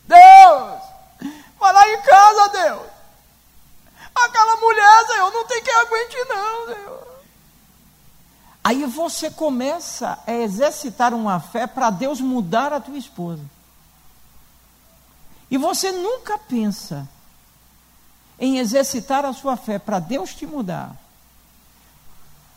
Deus! 0.08 0.82
Vai 1.60 1.74
lá 1.74 1.90
em 1.90 2.02
casa, 2.02 2.50
Deus! 2.50 2.91
Aquela 4.16 4.56
mulher, 4.58 5.08
Senhor, 5.08 5.32
não 5.32 5.46
tem 5.46 5.64
quem 5.64 5.74
aguente, 5.74 6.16
não, 6.28 6.66
Senhor. 6.66 7.08
Aí 8.64 8.86
você 8.86 9.32
começa 9.32 10.20
a 10.26 10.34
exercitar 10.34 11.14
uma 11.14 11.40
fé 11.40 11.66
para 11.66 11.90
Deus 11.90 12.22
mudar 12.22 12.72
a 12.72 12.80
tua 12.80 12.98
esposa. 12.98 13.44
E 15.50 15.58
você 15.58 15.92
nunca 15.92 16.38
pensa 16.38 17.10
em 18.40 18.58
exercitar 18.58 19.26
a 19.26 19.34
sua 19.34 19.58
fé 19.58 19.78
para 19.78 20.00
Deus 20.00 20.34
te 20.34 20.46
mudar, 20.46 20.96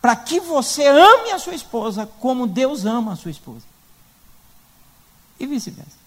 para 0.01 0.15
que 0.15 0.41
você 0.41 0.87
ame 0.87 1.31
a 1.33 1.39
sua 1.39 1.55
esposa 1.55 2.07
como 2.21 2.47
Deus 2.47 2.85
ama 2.85 3.13
a 3.13 3.17
sua 3.17 3.31
esposa, 3.31 3.65
e 5.41 5.47
vice-versa. 5.47 5.99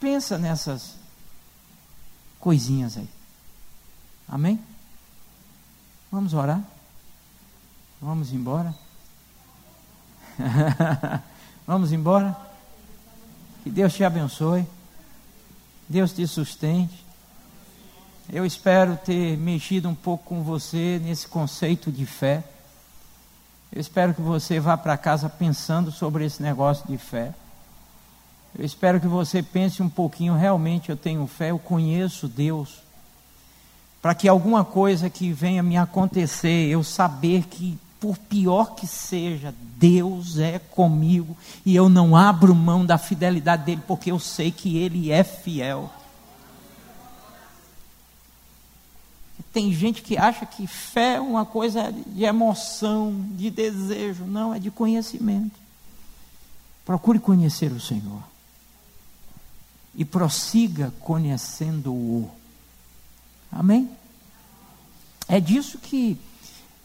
Pensa 0.00 0.38
nessas 0.38 0.99
coisinhas 2.40 2.96
aí. 2.96 3.08
Amém? 4.28 4.58
Vamos 6.10 6.34
orar? 6.34 6.60
Vamos 8.00 8.32
embora? 8.32 8.74
Vamos 11.66 11.92
embora? 11.92 12.36
Que 13.62 13.70
Deus 13.70 13.92
te 13.92 14.02
abençoe. 14.02 14.66
Deus 15.88 16.12
te 16.12 16.26
sustente. 16.26 17.04
Eu 18.32 18.46
espero 18.46 18.96
ter 18.96 19.36
mexido 19.36 19.88
um 19.88 19.94
pouco 19.94 20.24
com 20.24 20.42
você 20.42 21.00
nesse 21.02 21.28
conceito 21.28 21.92
de 21.92 22.06
fé. 22.06 22.44
Eu 23.72 23.80
espero 23.80 24.14
que 24.14 24.20
você 24.20 24.58
vá 24.58 24.76
para 24.76 24.96
casa 24.96 25.28
pensando 25.28 25.92
sobre 25.92 26.24
esse 26.24 26.42
negócio 26.42 26.86
de 26.86 26.96
fé. 26.96 27.34
Eu 28.58 28.64
espero 28.64 29.00
que 29.00 29.06
você 29.06 29.42
pense 29.42 29.82
um 29.82 29.88
pouquinho, 29.88 30.34
realmente 30.34 30.90
eu 30.90 30.96
tenho 30.96 31.26
fé, 31.26 31.50
eu 31.50 31.58
conheço 31.58 32.28
Deus. 32.28 32.82
Para 34.02 34.14
que 34.14 34.28
alguma 34.28 34.64
coisa 34.64 35.10
que 35.10 35.32
venha 35.32 35.62
me 35.62 35.76
acontecer, 35.76 36.68
eu 36.68 36.82
saber 36.82 37.44
que, 37.44 37.78
por 38.00 38.16
pior 38.16 38.74
que 38.74 38.86
seja, 38.86 39.54
Deus 39.76 40.38
é 40.38 40.58
comigo 40.58 41.36
e 41.64 41.76
eu 41.76 41.88
não 41.88 42.16
abro 42.16 42.54
mão 42.54 42.84
da 42.84 42.98
fidelidade 42.98 43.64
dele, 43.64 43.82
porque 43.86 44.10
eu 44.10 44.18
sei 44.18 44.50
que 44.50 44.78
ele 44.78 45.12
é 45.12 45.22
fiel. 45.22 45.90
tem 49.52 49.72
gente 49.72 50.02
que 50.02 50.16
acha 50.16 50.46
que 50.46 50.66
fé 50.66 51.14
é 51.14 51.20
uma 51.20 51.44
coisa 51.44 51.92
de 51.92 52.24
emoção, 52.24 53.26
de 53.32 53.50
desejo. 53.50 54.24
Não, 54.24 54.54
é 54.54 54.58
de 54.58 54.70
conhecimento. 54.70 55.58
Procure 56.84 57.18
conhecer 57.18 57.72
o 57.72 57.80
Senhor. 57.80 58.22
E 59.94 60.04
prossiga 60.04 60.92
conhecendo-o. 61.00 62.30
Amém? 63.50 63.90
É 65.28 65.40
disso 65.40 65.78
que 65.78 66.18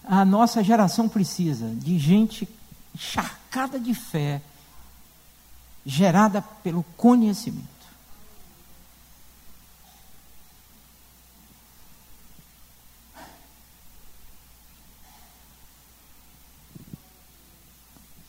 a 0.03 0.23
nossa 0.23 0.63
geração 0.63 1.09
precisa, 1.09 1.69
de 1.75 1.97
gente 1.97 2.47
encharcada 2.93 3.79
de 3.79 3.93
fé, 3.93 4.41
gerada 5.85 6.41
pelo 6.41 6.83
conhecimento. 6.95 7.75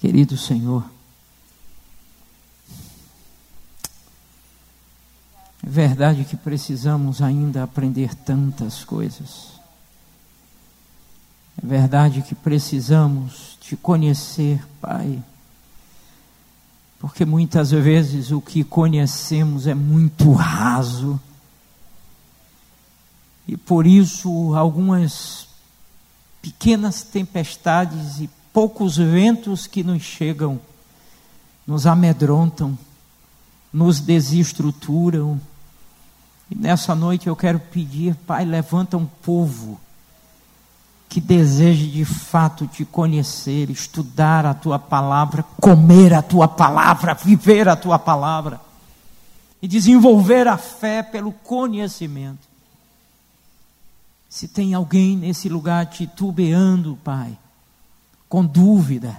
Querido 0.01 0.37
Senhor, 0.37 0.89
verdade 5.77 6.25
que 6.25 6.39
precisamos 6.39 7.21
ainda 7.21 7.63
aprender 7.63 8.15
tantas 8.15 8.83
coisas. 8.83 9.53
É 11.63 11.67
verdade 11.67 12.23
que 12.23 12.35
precisamos 12.35 13.59
te 13.61 13.77
conhecer, 13.77 14.67
Pai. 14.81 15.23
Porque 16.99 17.27
muitas 17.27 17.73
vezes 17.73 18.31
o 18.31 18.41
que 18.41 18.65
conhecemos 18.65 19.67
é 19.67 19.75
muito 19.75 20.33
raso. 20.33 21.21
E 23.47 23.55
por 23.55 23.87
isso 23.87 24.55
algumas 24.55 25.47
pequenas 26.41 27.03
tempestades 27.03 28.19
e 28.19 28.31
poucos 28.51 28.97
ventos 28.97 29.67
que 29.67 29.85
nos 29.85 30.03
chegam 30.03 30.59
nos 31.67 31.87
amedrontam, 31.87 32.79
nos 33.73 34.01
desestruturam. 34.01 35.39
E 36.51 36.55
nessa 36.55 36.95
noite 36.95 37.27
eu 37.27 37.35
quero 37.35 37.59
pedir, 37.59 38.15
Pai, 38.27 38.45
levanta 38.45 38.97
um 38.97 39.07
povo 39.07 39.81
que 41.09 41.21
deseje 41.21 41.87
de 41.89 42.05
fato 42.05 42.67
te 42.67 42.85
conhecer, 42.85 43.71
estudar 43.71 44.45
a 44.45 44.55
tua 44.55 44.79
palavra, 44.79 45.43
comer 45.61 46.13
a 46.13 46.23
tua 46.23 46.49
palavra, 46.49 47.15
viver 47.15 47.69
a 47.69 47.77
tua 47.77 47.99
palavra 47.99 48.61
e 49.63 49.69
desenvolver 49.69 50.47
a 50.47 50.57
fé 50.57 51.03
pelo 51.03 51.33
conhecimento. 51.33 52.47
Se 54.29 54.47
tem 54.47 54.75
alguém 54.75 55.17
nesse 55.17 55.49
lugar 55.49 55.87
titubeando, 55.87 56.99
Pai, 57.03 57.37
com 58.29 58.45
dúvida, 58.45 59.17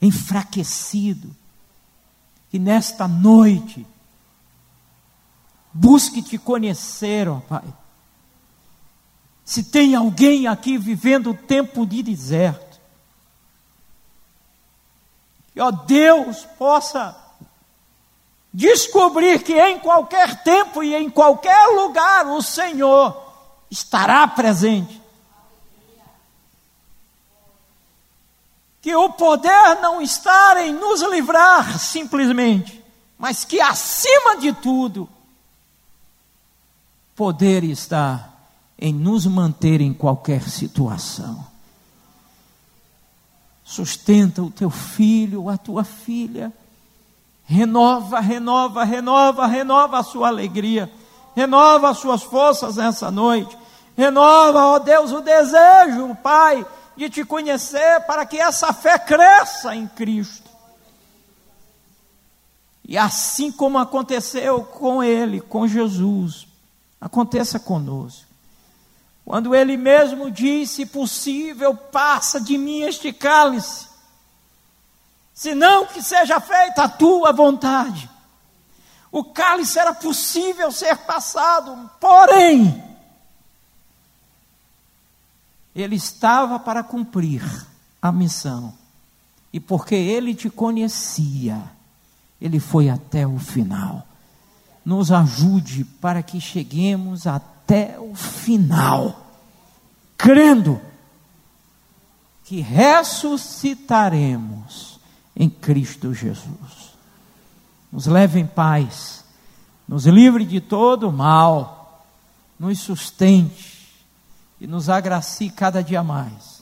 enfraquecido, 0.00 1.34
que 2.50 2.58
nesta 2.58 3.06
noite 3.06 3.86
busque 5.72 6.22
te 6.22 6.38
conhecer, 6.38 7.28
ó 7.28 7.40
Pai. 7.40 7.64
Se 9.44 9.64
tem 9.64 9.94
alguém 9.94 10.46
aqui 10.46 10.78
vivendo 10.78 11.30
o 11.30 11.34
tempo 11.34 11.84
de 11.84 12.02
deserto, 12.02 12.80
que, 15.52 15.60
ó 15.60 15.70
Deus, 15.70 16.46
possa 16.58 17.16
descobrir 18.52 19.42
que 19.42 19.58
em 19.58 19.78
qualquer 19.78 20.42
tempo 20.42 20.82
e 20.82 20.94
em 20.94 21.10
qualquer 21.10 21.66
lugar 21.68 22.26
o 22.26 22.40
Senhor 22.42 23.20
estará 23.70 24.26
presente 24.28 25.00
que 28.80 28.94
o 28.94 29.10
poder 29.10 29.80
não 29.80 30.00
está 30.00 30.64
em 30.64 30.72
nos 30.72 31.02
livrar 31.02 31.78
simplesmente, 31.78 32.82
mas 33.18 33.44
que 33.44 33.60
acima 33.60 34.36
de 34.36 34.52
tudo, 34.52 35.08
poder 37.20 37.64
está 37.64 38.30
em 38.78 38.94
nos 38.94 39.26
manter 39.26 39.82
em 39.82 39.92
qualquer 39.92 40.48
situação. 40.48 41.46
Sustenta 43.62 44.42
o 44.42 44.50
teu 44.50 44.70
filho, 44.70 45.50
a 45.50 45.58
tua 45.58 45.84
filha, 45.84 46.50
renova, 47.44 48.20
renova, 48.20 48.84
renova, 48.84 49.46
renova 49.46 49.98
a 49.98 50.02
sua 50.02 50.28
alegria, 50.28 50.90
renova 51.36 51.90
as 51.90 51.98
suas 51.98 52.22
forças 52.22 52.76
nessa 52.76 53.10
noite, 53.10 53.54
renova, 53.94 54.64
ó 54.68 54.78
Deus, 54.78 55.12
o 55.12 55.20
desejo, 55.20 56.16
Pai 56.22 56.64
de 56.96 57.10
te 57.10 57.22
conhecer, 57.22 58.00
para 58.06 58.24
que 58.24 58.38
essa 58.38 58.72
fé 58.72 58.98
cresça 58.98 59.76
em 59.76 59.86
Cristo. 59.86 60.48
E 62.82 62.96
assim 62.96 63.52
como 63.52 63.76
aconteceu 63.76 64.64
com 64.64 65.02
ele, 65.02 65.38
com 65.38 65.68
Jesus, 65.68 66.48
aconteça 67.00 67.58
conosco. 67.58 68.26
Quando 69.24 69.54
ele 69.54 69.76
mesmo 69.76 70.30
disse: 70.30 70.84
possível, 70.84 71.74
passa 71.74 72.40
de 72.40 72.58
mim 72.58 72.80
este 72.82 73.12
cálice, 73.12 73.86
senão 75.32 75.86
que 75.86 76.02
seja 76.02 76.40
feita 76.40 76.84
a 76.84 76.88
tua 76.88 77.32
vontade. 77.32 78.10
O 79.12 79.24
cálice 79.24 79.78
era 79.78 79.92
possível 79.92 80.70
ser 80.70 80.96
passado, 80.98 81.90
porém, 82.00 82.82
ele 85.74 85.96
estava 85.96 86.60
para 86.60 86.82
cumprir 86.82 87.42
a 88.00 88.12
missão. 88.12 88.74
E 89.52 89.58
porque 89.58 89.96
ele 89.96 90.32
te 90.32 90.48
conhecia, 90.48 91.60
ele 92.40 92.60
foi 92.60 92.88
até 92.88 93.26
o 93.26 93.38
final. 93.38 94.06
Nos 94.84 95.10
ajude 95.12 95.84
para 95.84 96.22
que 96.22 96.40
cheguemos 96.40 97.26
até 97.26 97.98
o 97.98 98.14
final, 98.14 99.26
crendo 100.16 100.80
que 102.44 102.60
ressuscitaremos 102.60 104.98
em 105.36 105.48
Cristo 105.48 106.12
Jesus. 106.12 106.90
Nos 107.92 108.06
leve 108.06 108.40
em 108.40 108.46
paz, 108.46 109.24
nos 109.86 110.06
livre 110.06 110.44
de 110.44 110.60
todo 110.60 111.12
mal, 111.12 112.04
nos 112.58 112.80
sustente 112.80 113.78
e 114.60 114.66
nos 114.66 114.88
agracie 114.88 115.50
cada 115.50 115.80
dia 115.82 116.02
mais 116.02 116.60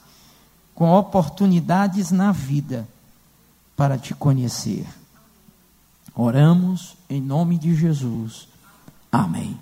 com 0.78 0.92
oportunidades 0.92 2.12
na 2.12 2.30
vida 2.30 2.86
para 3.76 3.98
te 3.98 4.14
conhecer. 4.14 4.86
Oramos 6.20 6.96
em 7.08 7.20
nome 7.20 7.56
de 7.56 7.76
Jesus. 7.76 8.48
Amém. 9.12 9.56